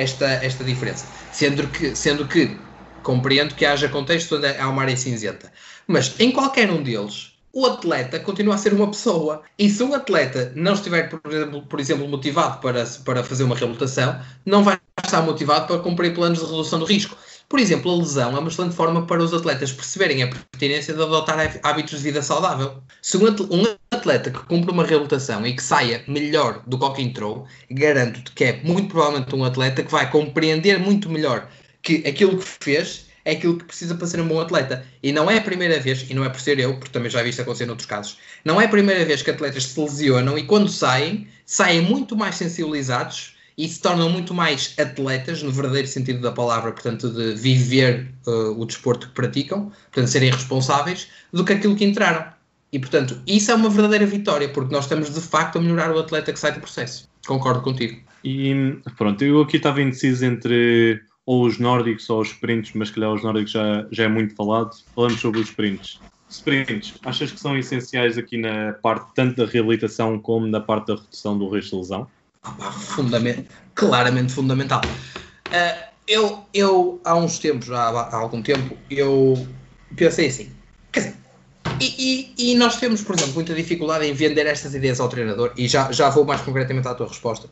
[0.00, 1.06] esta, esta diferença.
[1.32, 2.56] Sendo que, sendo que
[3.02, 5.52] compreendo que haja contextos onde há uma área cinzenta.
[5.86, 9.42] Mas em qualquer um deles, o atleta continua a ser uma pessoa.
[9.58, 13.56] E se um atleta não estiver, por exemplo, por exemplo, motivado para, para fazer uma
[13.56, 17.16] reabilitação, não vai estar motivado para cumprir planos de redução do risco.
[17.50, 21.02] Por exemplo, a lesão é uma excelente forma para os atletas perceberem a pertinência de
[21.02, 22.80] adotar hábitos de vida saudável.
[23.02, 23.26] Se um
[23.90, 28.60] atleta que cumpre uma reabilitação e que saia melhor do que entrou, garanto-te que é
[28.62, 31.50] muito provavelmente um atleta que vai compreender muito melhor
[31.82, 34.86] que aquilo que fez é aquilo que precisa para ser um bom atleta.
[35.02, 37.20] E não é a primeira vez, e não é por ser eu, porque também já
[37.20, 40.44] vi isto acontecer noutros casos, não é a primeira vez que atletas se lesionam e
[40.44, 46.22] quando saem, saem muito mais sensibilizados e se tornam muito mais atletas, no verdadeiro sentido
[46.22, 51.52] da palavra, portanto, de viver uh, o desporto que praticam, portanto, serem responsáveis, do que
[51.52, 52.24] aquilo que entraram.
[52.72, 55.98] E, portanto, isso é uma verdadeira vitória, porque nós estamos de facto a melhorar o
[55.98, 57.06] atleta que sai do processo.
[57.26, 58.00] Concordo contigo.
[58.24, 63.12] E pronto, eu aqui estava indeciso entre ou os nórdicos ou os sprints, mas calhar
[63.12, 64.74] os nórdicos já, já é muito falado.
[64.94, 66.00] Falamos sobre os sprints.
[66.30, 70.94] Sprints, achas que são essenciais aqui na parte tanto da reabilitação como na parte da
[70.94, 72.08] redução do risco de lesão?
[72.42, 74.80] Ah, fundament, claramente fundamental.
[75.48, 79.46] Uh, eu, eu, há uns tempos, há, há algum tempo, eu
[79.94, 80.50] pensei assim,
[80.90, 81.14] quer dizer,
[81.80, 85.52] e, e, e, nós temos, por exemplo, muita dificuldade em vender estas ideias ao treinador,
[85.56, 87.48] e já, já vou mais concretamente à tua resposta,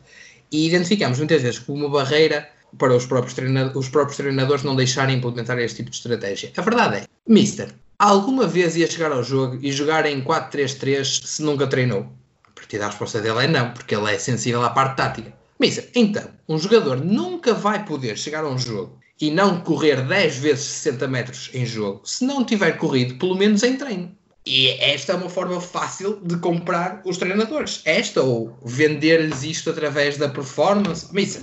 [0.51, 3.35] e identificamos muitas vezes como uma barreira para os próprios,
[3.75, 6.51] os próprios treinadores não deixarem implementar este tipo de estratégia.
[6.57, 11.41] A verdade é, Mister, alguma vez ia chegar ao jogo e jogar em 4-3-3 se
[11.41, 12.18] nunca treinou?
[12.59, 15.33] A partir da resposta dele é não, porque ele é sensível à parte tática.
[15.57, 20.37] Mister, então, um jogador nunca vai poder chegar a um jogo e não correr 10
[20.37, 24.13] vezes 60 metros em jogo se não tiver corrido pelo menos em treino.
[24.45, 27.81] E esta é uma forma fácil de comprar os treinadores.
[27.85, 31.13] Esta ou vender-lhes isto através da performance.
[31.13, 31.41] Missa,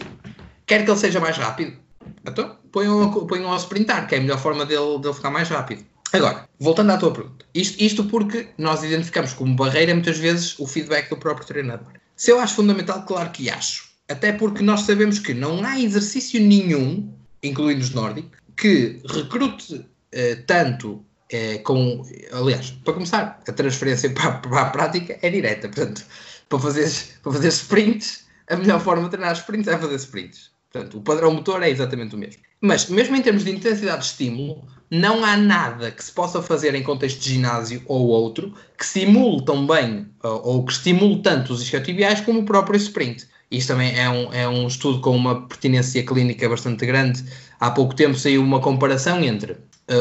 [0.66, 1.78] quer que ele seja mais rápido?
[2.26, 5.84] Então, ponham, ponham ao sprintar, que é a melhor forma dele, dele ficar mais rápido.
[6.12, 7.44] Agora, voltando à tua pergunta.
[7.54, 11.92] Isto, isto porque nós identificamos como barreira muitas vezes o feedback do próprio treinador.
[12.16, 13.90] Se eu acho fundamental, claro que acho.
[14.08, 20.36] Até porque nós sabemos que não há exercício nenhum, incluindo os nórdicos, que recrute eh,
[20.46, 22.02] tanto é, com,
[22.32, 25.68] aliás, para começar, a transferência para, para, a prática é direta.
[25.68, 26.04] Portanto,
[26.48, 26.90] para fazer,
[27.22, 30.50] para fazer sprints, a melhor forma de treinar sprints é fazer sprints.
[30.72, 32.42] Portanto, o padrão motor é exatamente o mesmo.
[32.60, 36.74] Mas, mesmo em termos de intensidade de estímulo, não há nada que se possa fazer
[36.74, 41.62] em contexto de ginásio ou outro que simule tão bem ou, que estimule tanto os
[41.62, 43.26] isquiotibiais como o próprio sprint.
[43.50, 47.24] Isto também é um, é um estudo com uma pertinência clínica bastante grande.
[47.60, 49.58] Há pouco tempo saiu uma comparação entre uh,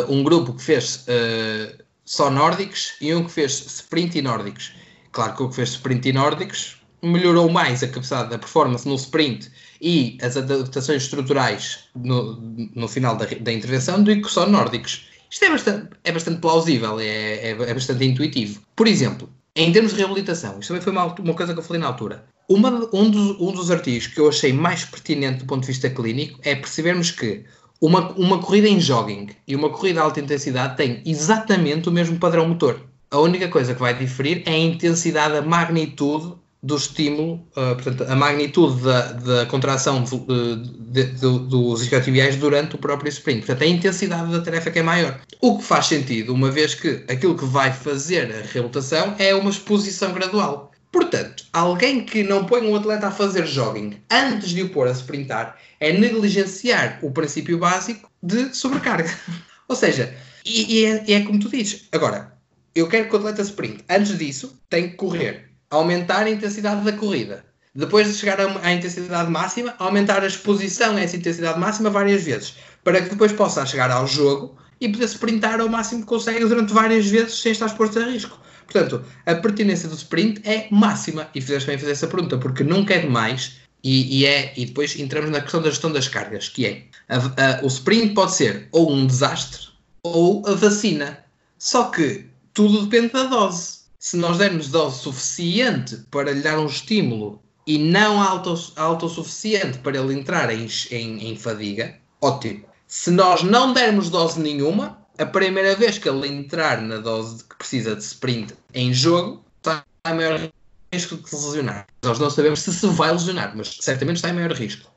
[0.10, 4.74] um grupo que fez uh, só nórdicos e um que fez sprint e nórdicos.
[5.12, 8.96] Claro que o que fez sprint e nórdicos melhorou mais a capacidade da performance no
[8.96, 12.36] sprint e as adaptações estruturais no,
[12.76, 15.05] no final da, da intervenção do que só nórdicos.
[15.30, 18.61] Isto é bastante, é bastante plausível, é, é, é, bastante intuitivo.
[18.76, 21.82] Por exemplo, em termos de reabilitação, isto também foi uma, uma coisa que eu falei
[21.82, 22.26] na altura.
[22.47, 25.89] Uma, um, dos, um dos artigos que eu achei mais pertinente do ponto de vista
[25.89, 27.43] clínico é percebermos que
[27.82, 32.17] uma, uma corrida em jogging e uma corrida de alta intensidade têm exatamente o mesmo
[32.17, 32.82] padrão motor.
[33.11, 36.34] A única coisa que vai diferir é a intensidade, a magnitude
[36.66, 43.07] do estímulo, uh, portanto, a magnitude da, da contração de, dos isquiotibiais durante o próprio
[43.09, 43.45] sprint.
[43.45, 45.20] Portanto, a intensidade da tarefa que é maior.
[45.39, 49.51] O que faz sentido, uma vez que aquilo que vai fazer a reabilitação é uma
[49.51, 50.72] exposição gradual.
[50.91, 54.91] Portanto, alguém que não põe um atleta a fazer jogging antes de o pôr a
[54.91, 59.13] sprintar é negligenciar o princípio básico de sobrecarga.
[59.70, 61.88] Ou seja, e, e, é, é, como tu dizes.
[61.91, 62.34] Agora,
[62.74, 63.84] eu quero que o atleta sprint.
[63.88, 67.45] Antes disso, tem que correr, aumentar a intensidade da corrida.
[67.74, 72.55] Depois de chegar à intensidade máxima, aumentar a exposição a essa intensidade máxima várias vezes,
[72.84, 76.74] para que depois possa chegar ao jogo e poder sprintar ao máximo que consegue durante
[76.74, 78.39] várias vezes sem estar exposto a risco.
[78.66, 81.30] Portanto, a pertinência do sprint é máxima.
[81.36, 83.57] E fizeste bem fazer essa pergunta, porque nunca é demais.
[83.84, 87.18] E, e, é, e depois entramos na questão da gestão das cargas, que é a,
[87.18, 89.68] a, o sprint pode ser ou um desastre
[90.01, 91.20] ou a vacina.
[91.59, 93.74] Só que tudo depende da dose.
[94.06, 99.10] Se nós dermos dose suficiente para lhe dar um estímulo e não alto, alto o
[99.10, 102.66] suficiente para ele entrar em, em, em fadiga, ótimo.
[102.86, 107.56] Se nós não dermos dose nenhuma, a primeira vez que ele entrar na dose que
[107.56, 110.51] precisa de sprint em jogo, está em maior
[110.93, 111.88] risco de se lesionar.
[112.03, 114.88] Nós não sabemos se se vai lesionar, mas certamente está em maior risco.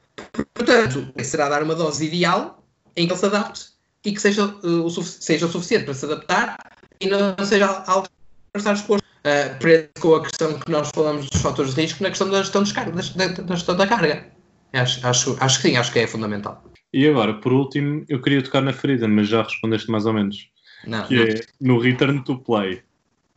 [0.53, 2.63] Portanto, será dar uma dose ideal
[2.95, 3.69] em que ele se adapte
[4.05, 6.59] e que seja, uh, o, seja o suficiente para se adaptar
[7.01, 8.18] e não seja para
[8.55, 9.05] estar exposto.
[9.19, 12.41] Uh, preso com a questão que nós falamos dos fatores de risco na questão da
[12.41, 14.27] gestão, da, da, gestão da carga.
[14.73, 16.65] Acho, acho, acho que sim, acho que é fundamental.
[16.93, 20.51] E agora, por último, eu queria tocar na ferida, mas já respondeste mais ou menos.
[20.87, 21.23] Não, que não.
[21.25, 22.83] é no return to play.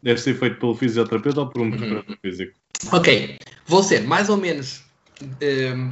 [0.04, 1.72] Deve ser feito pelo fisioterapeuta ou por um uhum.
[1.72, 2.54] preparador físico?
[2.92, 3.38] Ok,
[3.68, 4.84] vou ser mais ou menos
[5.22, 5.92] um,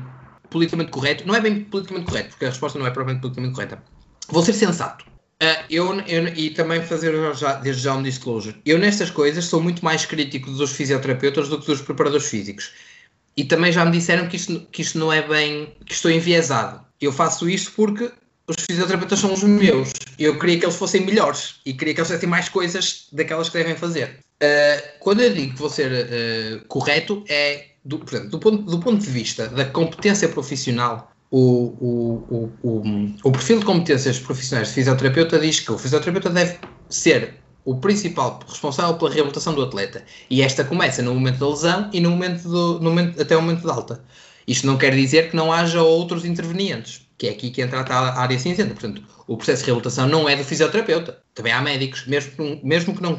[0.49, 1.27] politicamente correto.
[1.27, 3.83] Não é bem politicamente correto, porque a resposta não é propriamente politicamente correta.
[4.29, 5.05] Vou ser sensato.
[5.41, 8.57] Uh, eu, eu, e também fazer já, desde já um disclosure.
[8.65, 12.71] Eu nestas coisas sou muito mais crítico dos fisioterapeutas do que dos preparadores físicos.
[13.37, 15.73] E também já me disseram que isto, que isto não é bem.
[15.85, 16.85] que estou enviesado.
[16.99, 18.11] Eu faço isto porque
[18.47, 19.91] os fisioterapeutas são os meus.
[20.17, 23.57] Eu queria que eles fossem melhores e queria que eles fizessem mais coisas daquelas que
[23.57, 24.19] devem fazer.
[24.43, 28.79] Uh, quando eu digo que vou ser uh, correto, é do, portanto, do, ponto, do
[28.79, 34.73] ponto de vista da competência profissional, o, o, o, o, perfil de competências profissionais de
[34.73, 36.57] fisioterapeuta diz que o fisioterapeuta deve
[36.89, 40.03] ser o principal responsável pela reabilitação do atleta.
[40.29, 43.41] E esta começa no momento da lesão e no momento, do, no momento até o
[43.41, 44.03] momento de alta.
[44.47, 48.21] Isto não quer dizer que não haja outros intervenientes que é aqui que entra a
[48.21, 48.73] área cinzenta.
[48.73, 51.19] Portanto, o processo de reabilitação não é do fisioterapeuta.
[51.35, 53.17] Também há médicos, mesmo mesmo que não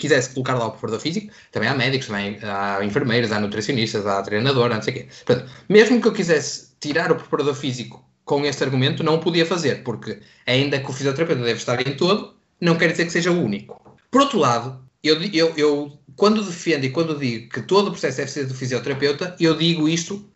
[0.00, 4.20] quisesse colocar lá o preparador físico, também há médicos, também há enfermeiros, há nutricionistas, há
[4.22, 5.08] treinador, não sei o quê.
[5.24, 9.82] Portanto, mesmo que eu quisesse tirar o preparador físico com este argumento, não podia fazer,
[9.84, 13.40] porque ainda que o fisioterapeuta deve estar em todo, não quer dizer que seja o
[13.40, 13.80] único.
[14.10, 18.16] Por outro lado, eu, eu, eu quando defendo e quando digo que todo o processo
[18.18, 20.28] deve ser do fisioterapeuta, eu digo isto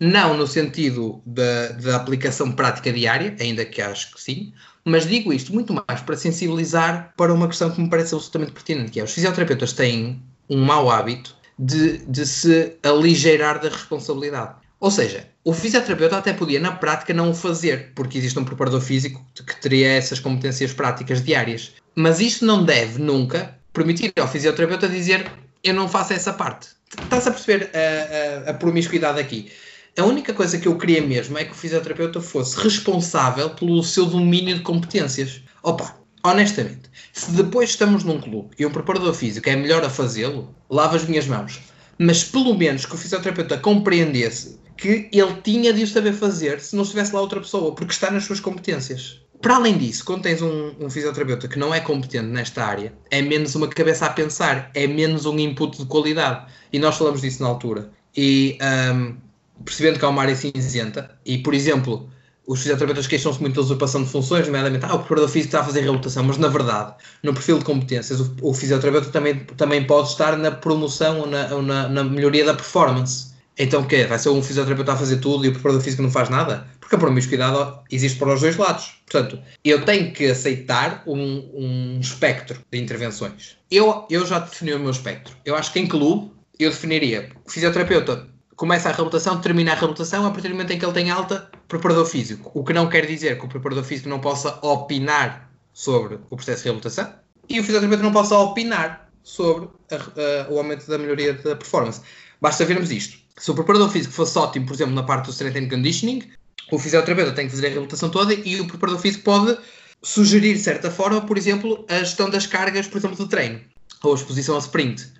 [0.00, 4.52] não no sentido da, da aplicação prática diária, ainda que acho que sim,
[4.84, 8.90] mas digo isto muito mais para sensibilizar para uma questão que me parece absolutamente pertinente,
[8.90, 14.63] que é os fisioterapeutas têm um mau hábito de, de se aligeirar da responsabilidade.
[14.84, 18.82] Ou seja, o fisioterapeuta até podia, na prática, não o fazer, porque existe um preparador
[18.82, 21.72] físico que teria essas competências práticas diárias.
[21.94, 25.24] Mas isto não deve nunca permitir ao fisioterapeuta dizer
[25.62, 26.68] eu não faço essa parte.
[27.02, 29.50] Estás a perceber a, a, a promiscuidade aqui?
[29.96, 34.04] A única coisa que eu queria mesmo é que o fisioterapeuta fosse responsável pelo seu
[34.04, 35.40] domínio de competências.
[35.62, 40.54] Opa, honestamente, se depois estamos num clube e um preparador físico é melhor a fazê-lo,
[40.68, 41.58] lava as minhas mãos.
[41.98, 46.74] Mas pelo menos que o fisioterapeuta compreendesse que ele tinha de o saber fazer se
[46.74, 49.20] não estivesse lá outra pessoa, porque está nas suas competências.
[49.40, 53.20] Para além disso, quando tens um, um, fisioterapeuta que não é competente nesta área, é
[53.20, 56.46] menos uma cabeça a pensar, é menos um input de qualidade.
[56.72, 57.90] E nós falamos disso na altura.
[58.16, 58.56] E
[58.94, 59.16] um,
[59.64, 62.08] percebendo que há uma área cinzenta, e por exemplo,
[62.46, 65.64] os fisioterapeutas queixam-se muito da usurpação de funções, nomeadamente, ah, o preparador físico está a
[65.64, 70.08] fazer reabilitação, mas na verdade, no perfil de competências, o, o fisioterapeuta também, também pode
[70.08, 73.33] estar na promoção ou na, ou na, na melhoria da performance.
[73.56, 74.04] Então o quê?
[74.04, 76.66] Vai ser um fisioterapeuta a fazer tudo e o preparador físico não faz nada?
[76.80, 79.00] Porque a promiscuidade existe para os dois lados.
[79.10, 83.56] Portanto, eu tenho que aceitar um, um espectro de intervenções.
[83.70, 85.36] Eu, eu já defini o meu espectro.
[85.44, 90.30] Eu acho que em clube eu definiria fisioterapeuta começa a reabilitação, termina a reabilitação a
[90.30, 92.50] partir do momento em que ele tem alta preparador físico.
[92.54, 96.58] O que não quer dizer que o preparador físico não possa opinar sobre o processo
[96.58, 97.12] de reabilitação
[97.48, 102.00] e o fisioterapeuta não possa opinar sobre a, a, o aumento da melhoria da performance.
[102.44, 103.16] Basta vermos isto.
[103.38, 106.22] Se o preparador físico fosse ótimo, por exemplo, na parte do strength and conditioning,
[106.70, 109.56] o fisioterapeuta tem que fazer a reabilitação toda e o preparador físico pode
[110.02, 113.60] sugerir, de certa forma, por exemplo, a gestão das cargas, por exemplo, do treino
[114.02, 115.10] ou a exposição ao sprint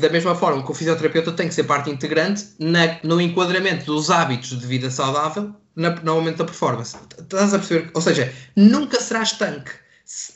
[0.00, 4.10] da mesma forma que o fisioterapeuta tem que ser parte integrante na, no enquadramento dos
[4.10, 6.96] hábitos de vida saudável na, no aumento da performance.
[7.18, 7.90] Estás a perceber?
[7.92, 9.70] Ou seja, nunca será estanque.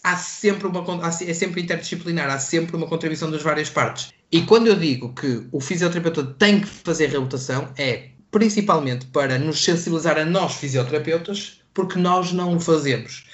[0.03, 4.13] Há sempre uma, é sempre interdisciplinar, há sempre uma contribuição das várias partes.
[4.31, 9.63] E quando eu digo que o fisioterapeuta tem que fazer reabilitação, é principalmente para nos
[9.63, 13.25] sensibilizar a nós fisioterapeutas, porque nós não o fazemos.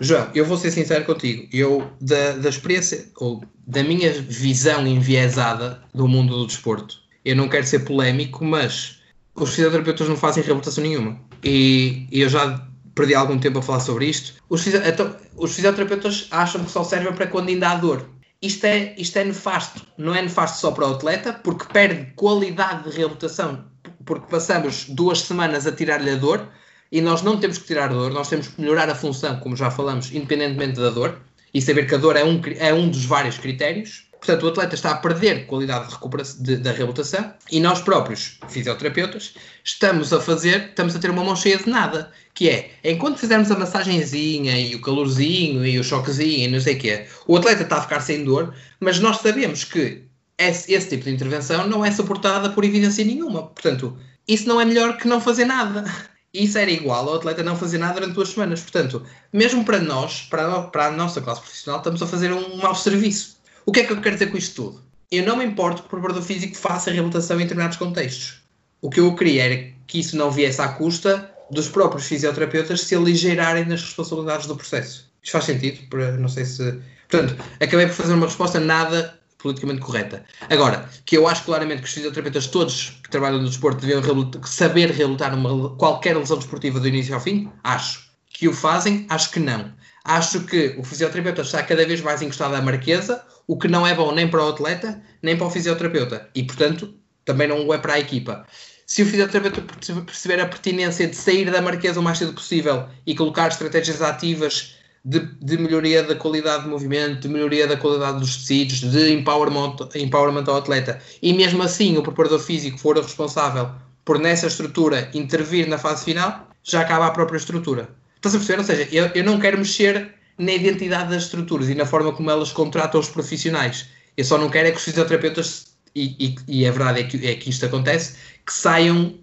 [0.00, 1.46] João, eu vou ser sincero contigo.
[1.52, 7.48] Eu, da, da experiência, ou da minha visão enviesada do mundo do desporto, eu não
[7.48, 9.00] quero ser polémico, mas
[9.34, 11.20] os fisioterapeutas não fazem reabilitação nenhuma.
[11.44, 12.66] E, e eu já
[13.00, 14.34] perdi algum tempo a falar sobre isto.
[14.48, 18.06] Os, então, os fisioterapeutas acham que só servem para quando ainda há dor.
[18.42, 19.82] Isto é, isto é nefasto.
[19.96, 23.64] Não é nefasto só para o atleta, porque perde qualidade de reabilitação,
[24.04, 26.48] porque passamos duas semanas a tirar-lhe a dor
[26.92, 29.70] e nós não temos que tirar dor, nós temos que melhorar a função, como já
[29.70, 31.20] falamos, independentemente da dor,
[31.54, 34.09] e saber que a dor é um, é um dos vários critérios.
[34.20, 39.34] Portanto, o atleta está a perder qualidade de recuperação da reabilitação e nós próprios, fisioterapeutas,
[39.64, 43.50] estamos a fazer, estamos a ter uma mão cheia de nada, que é, enquanto fizermos
[43.50, 47.62] a massagenzinha e o calorzinho e o choquezinho e não sei o quê, o atleta
[47.62, 50.02] está a ficar sem dor, mas nós sabemos que
[50.36, 53.46] esse, esse tipo de intervenção não é suportada por evidência nenhuma.
[53.46, 53.96] Portanto,
[54.28, 55.84] isso não é melhor que não fazer nada
[56.32, 58.60] isso era igual ao atleta não fazer nada durante duas semanas.
[58.60, 62.74] Portanto, mesmo para nós, para, para a nossa classe profissional, estamos a fazer um mau
[62.74, 63.39] serviço.
[63.66, 64.82] O que é que eu quero dizer com isto tudo?
[65.10, 68.40] Eu não me importo que o preparador físico faça a reabilitação em determinados contextos.
[68.80, 72.94] O que eu queria era que isso não viesse à custa dos próprios fisioterapeutas se
[72.94, 75.10] aligeirarem nas responsabilidades do processo.
[75.22, 75.80] Isto faz sentido?
[76.18, 76.80] Não sei se.
[77.08, 80.24] Portanto, acabei por fazer uma resposta nada politicamente correta.
[80.48, 84.46] Agora, que eu acho claramente que os fisioterapeutas todos que trabalham no desporto deviam reabilitar,
[84.46, 88.08] saber reabilitar uma, qualquer lesão desportiva do início ao fim, acho.
[88.28, 89.72] Que o fazem, acho que não.
[90.04, 93.92] Acho que o fisioterapeuta está cada vez mais encostado à marquesa, o que não é
[93.92, 96.28] bom nem para o atleta, nem para o fisioterapeuta.
[96.36, 96.94] E, portanto,
[97.24, 98.46] também não é para a equipa.
[98.86, 99.60] se o fisioterapeuta
[100.02, 104.76] perceber a pertinência de sair da marquesa o mais cedo possível e colocar estratégias ativas
[105.04, 109.78] de, de, melhoria da qualidade de movimento, de melhoria da qualidade dos tecidos, de empowerment,
[109.96, 113.68] empowerment ao atleta, e mesmo assim o preparador físico for o responsável
[114.04, 117.88] por nessa estrutura intervir na fase final, já acaba a própria estrutura.
[118.14, 118.58] Estás a perceber?
[118.60, 122.30] Ou seja, eu, eu não quero mexer na identidade das estruturas e na forma como
[122.30, 123.88] elas contratam os profissionais.
[124.16, 127.26] Eu só não quero é que os fisioterapeutas, e, e, e a verdade é que,
[127.26, 128.16] é que isto acontece,
[128.46, 129.14] que saiam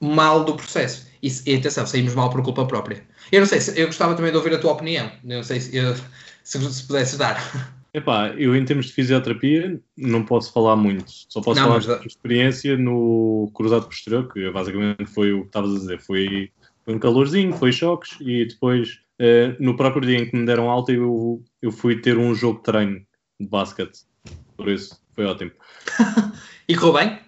[0.00, 1.06] um, mal do processo.
[1.22, 3.04] E, e atenção, saímos mal por culpa própria.
[3.30, 5.12] Eu não sei, eu gostava também de ouvir a tua opinião.
[5.22, 5.94] Eu não sei se, eu,
[6.42, 7.36] se, se pudesse dar.
[7.92, 11.10] Epá, eu em termos de fisioterapia não posso falar muito.
[11.28, 15.74] Só posso não, falar de experiência no cruzado posterior, que basicamente foi o que estavas
[15.74, 16.00] a dizer.
[16.00, 16.50] Foi,
[16.84, 20.70] foi um calorzinho, foi choques e depois, uh, no próprio dia em que me deram
[20.70, 23.00] alta, eu, eu fui ter um jogo de treino
[23.40, 24.00] de basquete.
[24.56, 25.52] Por isso, foi ótimo.
[26.68, 27.18] e correu bem?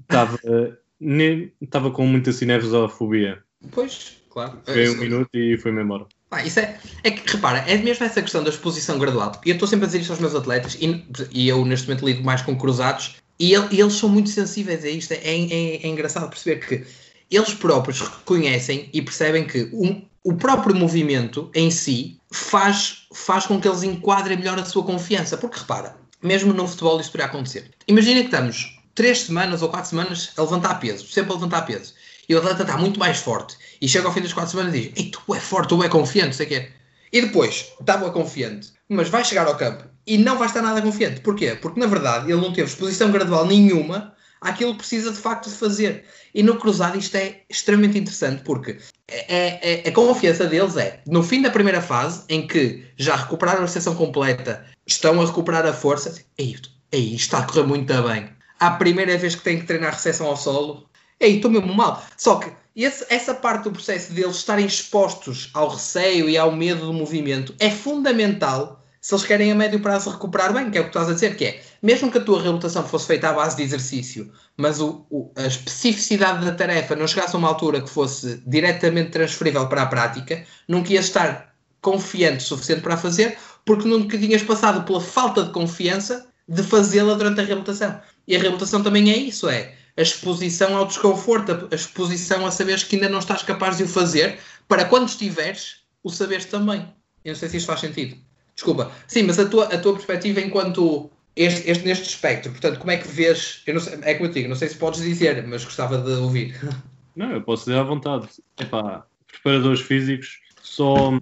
[0.00, 3.42] Estava é, com muita cinevisofobia.
[3.70, 4.60] Pois, claro.
[4.64, 6.06] Foi um minuto e fui-me embora.
[6.30, 9.40] Ah, isso é, é que, repara, é mesmo essa questão da exposição gradual.
[9.44, 12.04] E eu estou sempre a dizer isto aos meus atletas, e, e eu neste momento
[12.04, 15.12] lido mais com cruzados, e, ele, e eles são muito sensíveis a isto.
[15.12, 16.84] É, é, é, engraçado perceber que
[17.30, 23.60] eles próprios reconhecem e percebem que um, o próprio movimento em si faz, faz com
[23.60, 25.36] que eles enquadrem melhor a sua confiança.
[25.36, 27.70] Porque repara, mesmo no futebol isso poderia acontecer.
[27.86, 31.94] Imagina que estamos três semanas ou quatro semanas a levantar peso, sempre a levantar peso
[32.28, 33.56] e o atleta está muito mais forte.
[33.80, 35.88] E chega ao fim das quatro semanas e diz: Ei, tu é forte, tu é
[35.88, 36.68] confiante, sei o quê.
[37.12, 41.20] E depois, estava confiante, mas vai chegar ao campo e não vai estar nada confiante.
[41.20, 41.54] Porquê?
[41.54, 44.13] Porque na verdade ele não teve exposição gradual nenhuma
[44.44, 46.04] àquilo que precisa de facto de fazer.
[46.34, 48.78] E no cruzado isto é extremamente interessante porque
[49.08, 53.16] é, é, é, a confiança deles é no fim da primeira fase, em que já
[53.16, 56.14] recuperaram a sessão completa, estão a recuperar a força.
[56.38, 56.56] Ei,
[56.92, 58.28] isto está a correr muito bem.
[58.60, 60.88] A primeira vez que têm que treinar recepção ao solo,
[61.20, 62.04] Ei, estou mesmo mal.
[62.16, 66.86] Só que esse, essa parte do processo deles estarem expostos ao receio e ao medo
[66.86, 70.84] do movimento é fundamental se eles querem a médio prazo recuperar bem, que é o
[70.84, 73.34] que tu estás a dizer, que é, mesmo que a tua reabilitação fosse feita à
[73.34, 77.82] base de exercício, mas o, o, a especificidade da tarefa não chegasse a uma altura
[77.82, 82.96] que fosse diretamente transferível para a prática, nunca ias estar confiante o suficiente para a
[82.96, 83.36] fazer,
[83.66, 88.00] porque nunca tinhas passado pela falta de confiança de fazê-la durante a reabilitação.
[88.26, 92.84] E a reabilitação também é isso, é a exposição ao desconforto, a exposição a saberes
[92.84, 96.90] que ainda não estás capaz de o fazer, para quando estiveres, o saberes também.
[97.22, 98.16] Eu não sei se isto faz sentido.
[98.54, 98.90] Desculpa.
[99.06, 102.96] Sim, mas a tua, a tua perspectiva enquanto este, este, neste espectro, portanto, como é
[102.96, 103.62] que vês?
[103.66, 106.12] Eu não sei, é como eu digo, não sei se podes dizer, mas gostava de
[106.12, 106.54] ouvir.
[107.16, 108.26] Não, eu posso dizer à vontade.
[108.58, 111.12] Epá, preparadores físicos só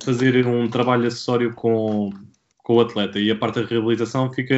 [0.00, 2.10] fazer um trabalho acessório com,
[2.58, 4.56] com o atleta e a parte da reabilitação fica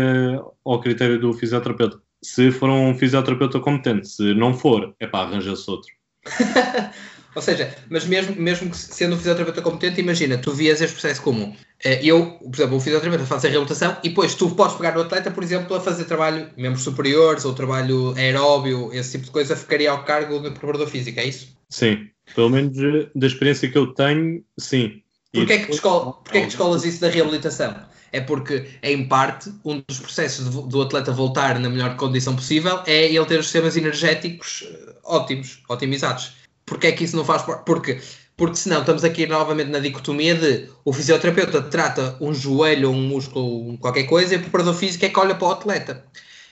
[0.63, 4.09] ao critério do fisioterapeuta se for um fisioterapeuta competente.
[4.09, 5.93] Se não for, é pá, arranja-se outro.
[7.35, 11.23] Ou seja, mas mesmo, mesmo que sendo um fisioterapeuta competente, imagina, tu vias este processo
[11.23, 11.55] comum.
[11.83, 15.01] Eh, eu, por exemplo, o fisioterapeuta faz a reabilitação e depois tu podes pegar o
[15.01, 19.57] atleta, por exemplo, a fazer trabalho membros superiores ou trabalho aeróbio, esse tipo de coisa,
[19.57, 21.57] ficaria ao cargo do preparador físico, é isso?
[21.71, 25.03] Sim, pelo menos eh, da experiência que eu tenho, sim.
[25.33, 27.75] Porquê é que, escola, porquê é que escolas isso da reabilitação?
[28.13, 33.07] é porque, em parte, um dos processos do atleta voltar na melhor condição possível é
[33.07, 36.42] ele ter os sistemas energéticos eh, ótimos, otimizados.
[36.67, 37.65] Porquê é que isso não faz parte?
[37.65, 38.01] Porque,
[38.37, 43.77] porque senão estamos aqui novamente na dicotomia de o fisioterapeuta trata um joelho um músculo,
[43.79, 46.05] qualquer coisa, e o preparador físico é que olha para o atleta.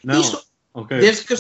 [0.05, 0.43] Não, Isto,
[0.75, 0.99] okay.
[0.99, 1.35] desde que...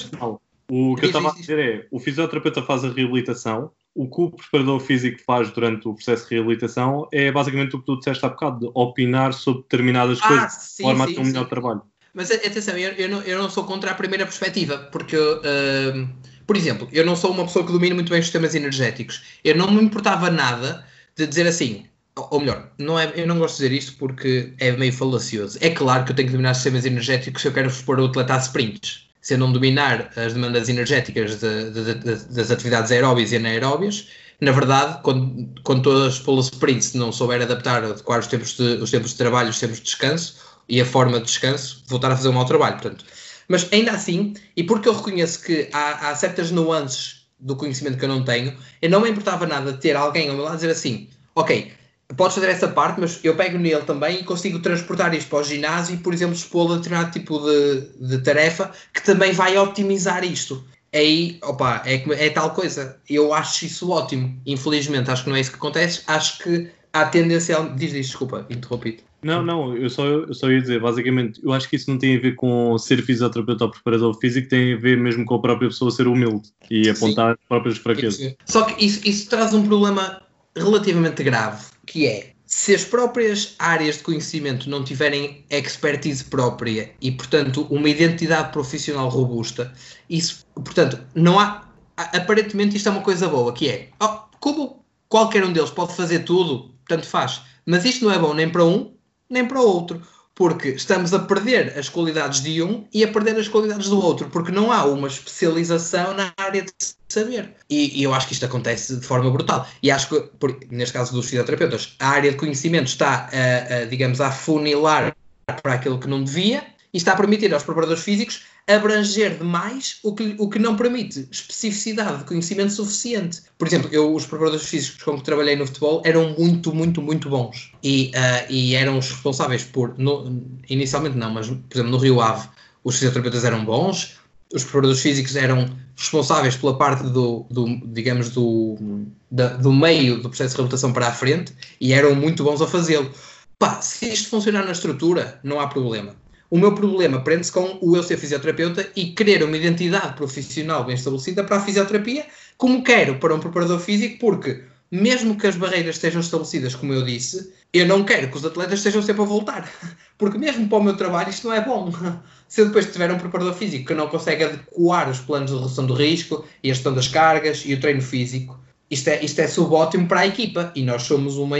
[0.72, 4.30] O que eu estava a dizer é, o fisioterapeuta faz a reabilitação, o que o
[4.30, 8.28] preparador físico faz durante o processo de reabilitação é basicamente o que tu disseste há
[8.28, 11.48] bocado, de opinar sobre determinadas ah, coisas, sim, de forma sim, a ter um melhor
[11.48, 11.82] trabalho.
[12.14, 16.08] Mas atenção, eu, eu, não, eu não sou contra a primeira perspectiva, porque, uh,
[16.50, 19.22] por exemplo, eu não sou uma pessoa que domina muito bem os sistemas energéticos.
[19.44, 20.84] Eu não me importava nada
[21.14, 21.86] de dizer assim,
[22.16, 25.56] ou melhor, não é, eu não gosto de dizer isto porque é meio falacioso.
[25.60, 28.06] É claro que eu tenho que dominar os sistemas energéticos se eu quero expor o
[28.06, 32.90] atleta a sprints se eu não dominar as demandas energéticas de, de, de, das atividades
[32.90, 34.08] aeróbias e anaeróbias,
[34.40, 38.82] na verdade, quando, quando todas pelo sprint se não souber adaptar, adequar os tempos, de,
[38.82, 40.34] os tempos de trabalho, os tempos de descanso
[40.68, 42.72] e a forma de descanso, voltar a fazer um mau trabalho.
[42.72, 43.04] Portanto,
[43.50, 48.04] mas ainda assim, e porque eu reconheço que há, há certas nuances do conhecimento que
[48.04, 50.70] eu não tenho, eu não me importava nada de ter alguém ao meu lado dizer
[50.70, 51.72] assim, ok,
[52.16, 55.42] podes fazer essa parte, mas eu pego nele também e consigo transportar isto para o
[55.42, 60.22] ginásio e, por exemplo, expô-lo a determinado tipo de, de tarefa que também vai otimizar
[60.22, 60.64] isto.
[60.94, 63.00] Aí, opa, é, é tal coisa.
[63.08, 64.40] Eu acho isso ótimo.
[64.46, 66.02] Infelizmente, acho que não é isso que acontece.
[66.06, 67.56] Acho que há tendência.
[67.76, 71.68] Diz, diz, desculpa, interrompi Não, não, eu só, eu só ia dizer, basicamente, eu acho
[71.68, 74.96] que isso não tem a ver com ser fisioterapeuta ou preparador físico, tem a ver
[74.96, 77.38] mesmo com a própria pessoa ser humilde e apontar Sim.
[77.40, 78.34] as próprias fraquezas.
[78.46, 80.22] Só que isso, isso traz um problema
[80.56, 87.12] relativamente grave, que é se as próprias áreas de conhecimento não tiverem expertise própria e,
[87.12, 89.72] portanto, uma identidade profissional robusta,
[90.08, 91.68] isso, portanto, não há.
[91.96, 96.20] Aparentemente, isto é uma coisa boa, que é oh, como qualquer um deles pode fazer
[96.20, 98.94] tudo, tanto faz, mas isto não é bom nem para um
[99.30, 100.02] nem para o outro
[100.40, 104.30] porque estamos a perder as qualidades de um e a perder as qualidades do outro,
[104.30, 106.72] porque não há uma especialização na área de
[107.10, 107.54] saber.
[107.68, 109.68] E, e eu acho que isto acontece de forma brutal.
[109.82, 113.84] E acho que, por, neste caso dos fisioterapeutas, a área de conhecimento está, a, a,
[113.84, 115.14] digamos, a funilar
[115.62, 120.14] para aquilo que não devia e está a permitir aos preparadores físicos abranger demais o
[120.14, 123.42] que, o que não permite especificidade de conhecimento suficiente.
[123.58, 127.28] Por exemplo, eu, os preparadores físicos com que trabalhei no futebol eram muito, muito, muito
[127.28, 127.72] bons.
[127.82, 132.20] E, uh, e eram os responsáveis por, no, inicialmente não, mas por exemplo no Rio
[132.20, 132.48] Ave,
[132.84, 134.16] os fisioterapeutas eram bons,
[134.52, 140.28] os preparadores físicos eram responsáveis pela parte do, do digamos, do, da, do meio do
[140.28, 143.10] processo de reabilitação para a frente e eram muito bons a fazê-lo.
[143.58, 146.14] Pá, se isto funcionar na estrutura, não há problema.
[146.50, 150.96] O meu problema prende-se com o eu ser fisioterapeuta e querer uma identidade profissional bem
[150.96, 152.26] estabelecida para a fisioterapia,
[152.58, 157.04] como quero para um preparador físico, porque mesmo que as barreiras estejam estabelecidas, como eu
[157.04, 159.72] disse, eu não quero que os atletas estejam sempre a voltar.
[160.18, 161.92] Porque mesmo para o meu trabalho isto não é bom.
[162.48, 165.86] Se eu depois tiver um preparador físico que não consegue adequar os planos de redução
[165.86, 168.58] do risco e a gestão das cargas e o treino físico,
[168.90, 170.72] isto é, isto é subótimo para a equipa.
[170.74, 171.56] E nós somos uma,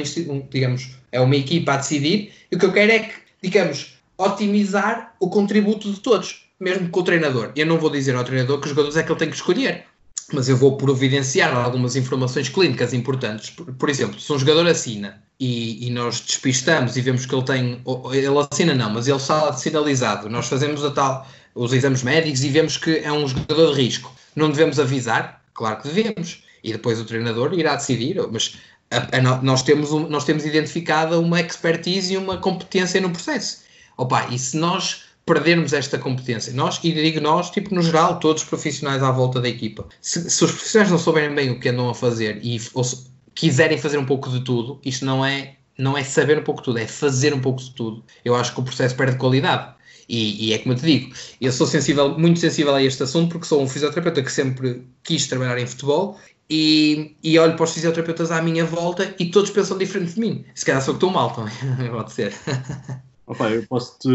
[0.51, 2.33] digamos, é uma equipa a decidir.
[2.51, 7.01] E o que eu quero é que, digamos, otimizar o contributo de todos, mesmo com
[7.01, 7.53] o treinador.
[7.57, 9.85] Eu não vou dizer ao treinador que jogadores é que ele tem que escolher,
[10.33, 13.51] mas eu vou providenciar algumas informações clínicas importantes.
[13.51, 17.45] Por, por exemplo, se um jogador assina e, e, nós despistamos e vemos que ele
[17.45, 17.83] tem.
[18.13, 20.29] Ele assina não, mas ele está sinalizado.
[20.29, 24.15] Nós fazemos a tal, os exames médicos e vemos que é um jogador de risco.
[24.37, 25.43] Não devemos avisar?
[25.55, 26.45] Claro que devemos.
[26.63, 28.59] E depois o treinador irá decidir, mas
[28.91, 33.70] a, a, nós, temos nós temos identificada uma expertise e uma competência no processo.
[34.01, 38.43] Opa, e se nós perdermos esta competência, nós, e digo nós, tipo no geral, todos
[38.43, 41.69] os profissionais à volta da equipa, se, se os profissionais não souberem bem o que
[41.69, 45.57] andam a fazer e ou se, quiserem fazer um pouco de tudo, isto não é,
[45.77, 48.03] não é saber um pouco de tudo, é fazer um pouco de tudo.
[48.25, 49.75] Eu acho que o processo perde qualidade.
[50.09, 53.31] E, e, é como eu te digo, eu sou sensível, muito sensível a este assunto
[53.31, 57.73] porque sou um fisioterapeuta que sempre quis trabalhar em futebol e, e olho para os
[57.73, 60.45] fisioterapeutas à minha volta e todos pensam diferente de mim.
[60.55, 61.53] Se calhar sou que estou mal também,
[61.93, 62.35] pode ser.
[63.31, 64.09] Opa, eu posso-te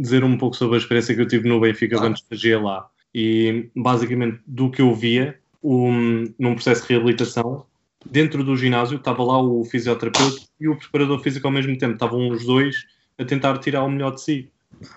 [0.00, 2.08] dizer um pouco sobre a experiência que eu tive no Benfica claro.
[2.08, 2.88] quando estagiei lá.
[3.14, 7.66] E basicamente, do que eu via, um, num processo de reabilitação,
[8.10, 11.92] dentro do ginásio estava lá o fisioterapeuta e o preparador físico ao mesmo tempo.
[11.92, 12.86] Estavam os dois
[13.18, 14.50] a tentar tirar o melhor de si.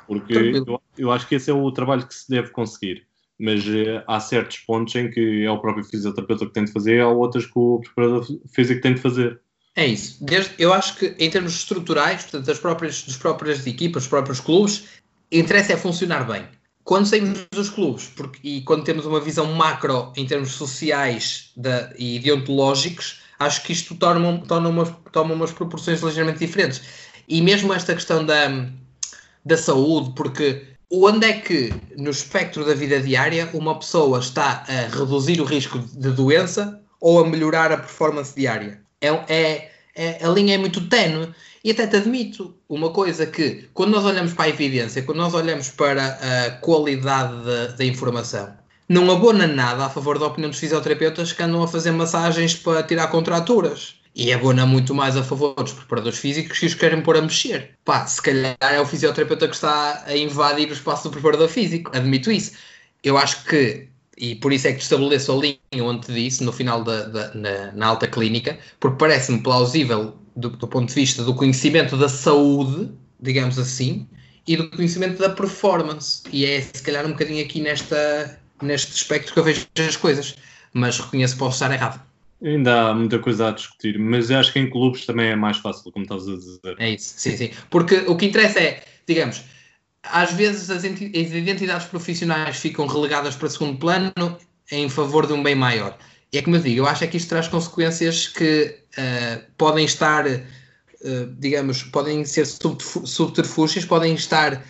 [0.07, 3.05] Porque eu, eu, acho que esse é o trabalho que se deve conseguir.
[3.38, 7.01] Mas uh, há certos pontos em que é o próprio fisioterapeuta que tem de fazer,
[7.01, 9.41] há outras que o preparador físico tem de fazer.
[9.76, 10.17] É isso.
[10.21, 14.39] Desde, eu acho que em termos estruturais, portanto, das próprias, das próprias equipas, dos próprios
[14.39, 14.86] clubes,
[15.32, 16.47] interessa é funcionar bem.
[16.86, 21.51] Quando saímos dos clubes porque, e quando temos uma visão macro em termos sociais
[21.97, 26.82] e deontológicos, acho que isto torna, torna umas, toma umas proporções ligeiramente diferentes.
[27.28, 28.69] E mesmo esta questão da,
[29.43, 34.95] da saúde, porque onde é que no espectro da vida diária uma pessoa está a
[34.95, 38.84] reduzir o risco de doença ou a melhorar a performance diária?
[39.06, 41.30] É, é, é, a linha é muito tenue.
[41.64, 45.34] E até te admito uma coisa que, quando nós olhamos para a evidência, quando nós
[45.34, 48.53] olhamos para a qualidade da, da informação,
[48.88, 52.84] não abona nada a favor da opinião dos fisioterapeutas que andam a fazer massagens para
[52.84, 53.95] tirar contraturas.
[54.14, 57.72] E abona muito mais a favor dos preparadores físicos que os querem pôr a mexer.
[57.84, 61.91] Pá, se calhar é o fisioterapeuta que está a invadir o espaço do preparador físico.
[61.93, 62.53] Admito isso.
[63.03, 66.51] Eu acho que e por isso é que estabeleço a linha onde te disse, no
[66.51, 71.23] final da, da na, na, alta clínica, porque parece-me plausível do, do, ponto de vista
[71.23, 74.07] do conhecimento da saúde, digamos assim,
[74.48, 76.23] e do conhecimento da performance.
[76.31, 80.35] E é se calhar um bocadinho aqui nesta, neste aspecto que eu vejo as coisas,
[80.73, 82.02] mas reconheço que posso estar errado.
[82.44, 85.91] Ainda há muita coisa a discutir, mas acho que em clubes também é mais fácil,
[85.91, 86.76] como estás a dizer.
[86.77, 87.52] É isso, sim, sim.
[87.69, 89.41] Porque o que interessa é, digamos,
[90.11, 94.11] às vezes as, identidades profissionais ficam relegadas para segundo plano
[94.72, 95.98] em favor de um bem maior.
[96.32, 99.86] E é como eu digo, eu acho é que isto traz consequências que uh, podem
[99.86, 104.64] estar, uh, digamos, podem ser subterfúgios, podem estar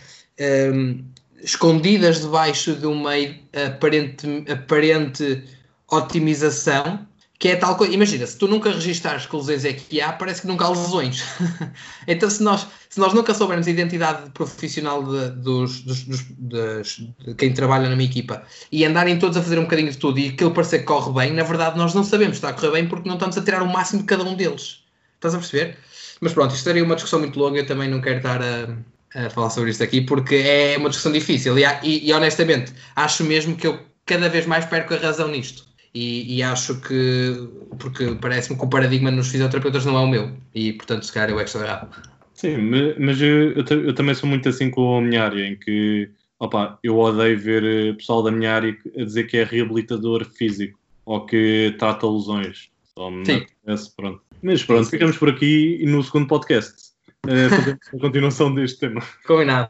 [0.74, 1.04] um,
[1.42, 3.14] escondidas debaixo de uma
[3.68, 5.44] aparente, aparente
[5.90, 7.08] otimização
[7.38, 7.94] que é tal coisa.
[7.94, 11.24] Imagina, se tu nunca registares que lesões é que há, parece que nunca há lesões.
[12.08, 17.36] então, se nós, se nós nunca soubermos a identidade profissional de, dos, dos, dos, de
[17.36, 20.30] quem trabalha na minha equipa e andarem todos a fazer um bocadinho de tudo e
[20.30, 22.88] aquilo parecer que corre bem, na verdade nós não sabemos se está a correr bem
[22.88, 24.84] porque não estamos a tirar o máximo de cada um deles.
[25.16, 25.78] Estás a perceber?
[26.22, 29.30] Mas pronto, isto seria uma discussão muito longa, eu também não quero estar a, a
[29.30, 33.56] falar sobre isto aqui porque é uma discussão difícil e, e, e honestamente acho mesmo
[33.58, 37.48] que eu cada vez mais perco a razão nisto e, e acho que,
[37.80, 41.30] porque parece-me que o paradigma nos fisioterapeutas não é o meu, e portanto, se calhar
[41.30, 41.90] eu é que estou errado.
[42.34, 42.58] Sim,
[43.00, 46.78] mas eu, eu, eu, também sou muito assim com a minha área, em que opa,
[46.84, 51.26] eu odeio ver eh, pessoal da minha área a dizer que é reabilitador físico ou
[51.26, 52.70] que trata lesões.
[52.94, 53.46] Só me Sim.
[53.64, 54.22] Apetece, pronto.
[54.44, 56.92] Mas pronto, ficamos por aqui e no segundo podcast
[57.26, 59.02] uh, fazemos a continuação deste tema.
[59.26, 59.70] Combinado.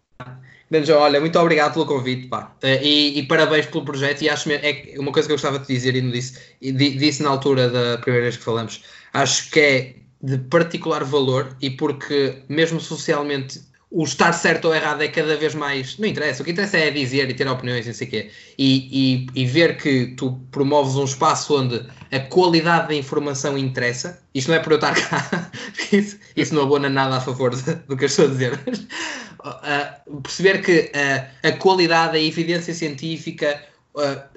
[0.69, 2.55] Grande João, olha, muito obrigado pelo convite, pá.
[2.63, 4.23] Uh, e, e, parabéns pelo projeto.
[4.23, 7.21] E acho é uma coisa que eu gostava de dizer e não disse, e disse
[7.21, 8.83] na altura da primeira vez que falamos.
[9.13, 13.61] Acho que é de particular valor e porque, mesmo socialmente,
[13.95, 15.97] o estar certo ou errado é cada vez mais.
[15.97, 18.29] Não interessa, o que interessa é dizer e ter opiniões e não sei o quê.
[18.57, 21.81] E, e, e, ver que tu promoves um espaço onde
[22.11, 24.21] a qualidade da informação interessa.
[24.33, 25.49] Isto não é por eu estar cá,
[25.93, 28.59] isso, isso não abona nada a favor de, do que eu estou a dizer.
[28.65, 33.63] Mas, uh, perceber que uh, a qualidade, a evidência científica,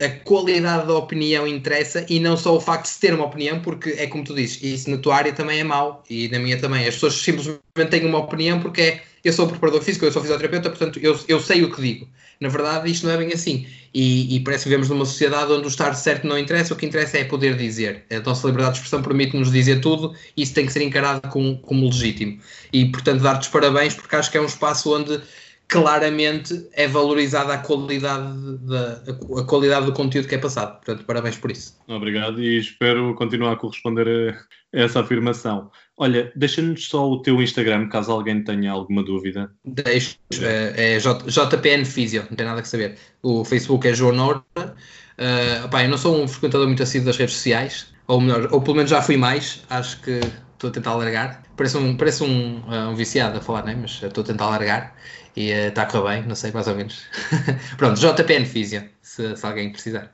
[0.01, 3.61] a qualidade da opinião interessa e não só o facto de se ter uma opinião,
[3.61, 6.57] porque é como tu dizes, isso na tua área também é mau e na minha
[6.61, 6.87] também.
[6.87, 7.61] As pessoas simplesmente
[7.91, 11.41] têm uma opinião porque é eu sou preparador físico, eu sou fisioterapeuta, portanto eu, eu
[11.41, 12.09] sei o que digo.
[12.41, 13.67] Na verdade, isto não é bem assim.
[13.93, 16.87] E, e parece que vivemos numa sociedade onde o estar certo não interessa, o que
[16.87, 18.05] interessa é poder dizer.
[18.11, 21.87] A nossa liberdade de expressão permite-nos dizer tudo isso tem que ser encarado como, como
[21.87, 22.39] legítimo.
[22.73, 25.21] E, portanto, dar-te os parabéns, porque acho que é um espaço onde
[25.69, 29.03] claramente é valorizada a qualidade, da,
[29.39, 30.77] a qualidade do conteúdo que é passado.
[30.77, 31.79] Portanto, parabéns por isso.
[31.87, 34.35] Obrigado e espero continuar a corresponder
[34.75, 35.71] a essa afirmação.
[35.99, 39.51] Olha, deixa-nos só o teu Instagram, caso alguém tenha alguma dúvida.
[39.65, 42.97] Deixo, é, é JPN Physio, não tem nada a saber.
[43.23, 44.45] O Facebook é João Norte.
[44.57, 48.63] Uh, opá, eu não sou um frequentador muito assíduo das redes sociais, ou melhor, ou
[48.63, 50.21] pelo menos já fui mais, acho que
[50.55, 51.43] estou a tentar alargar.
[51.57, 53.77] Parece um, parece um, uh, um viciado a falar, né?
[53.79, 54.95] mas estou a tentar alargar
[55.39, 57.07] e está uh, a correr bem, não sei, mais ou menos.
[57.79, 60.13] Pronto, JPN Físio, se, se alguém precisar.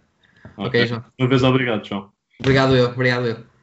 [0.56, 1.04] Ok, okay João.
[1.18, 2.12] Uma vez obrigado, João.
[2.38, 3.53] Obrigado eu, obrigado eu.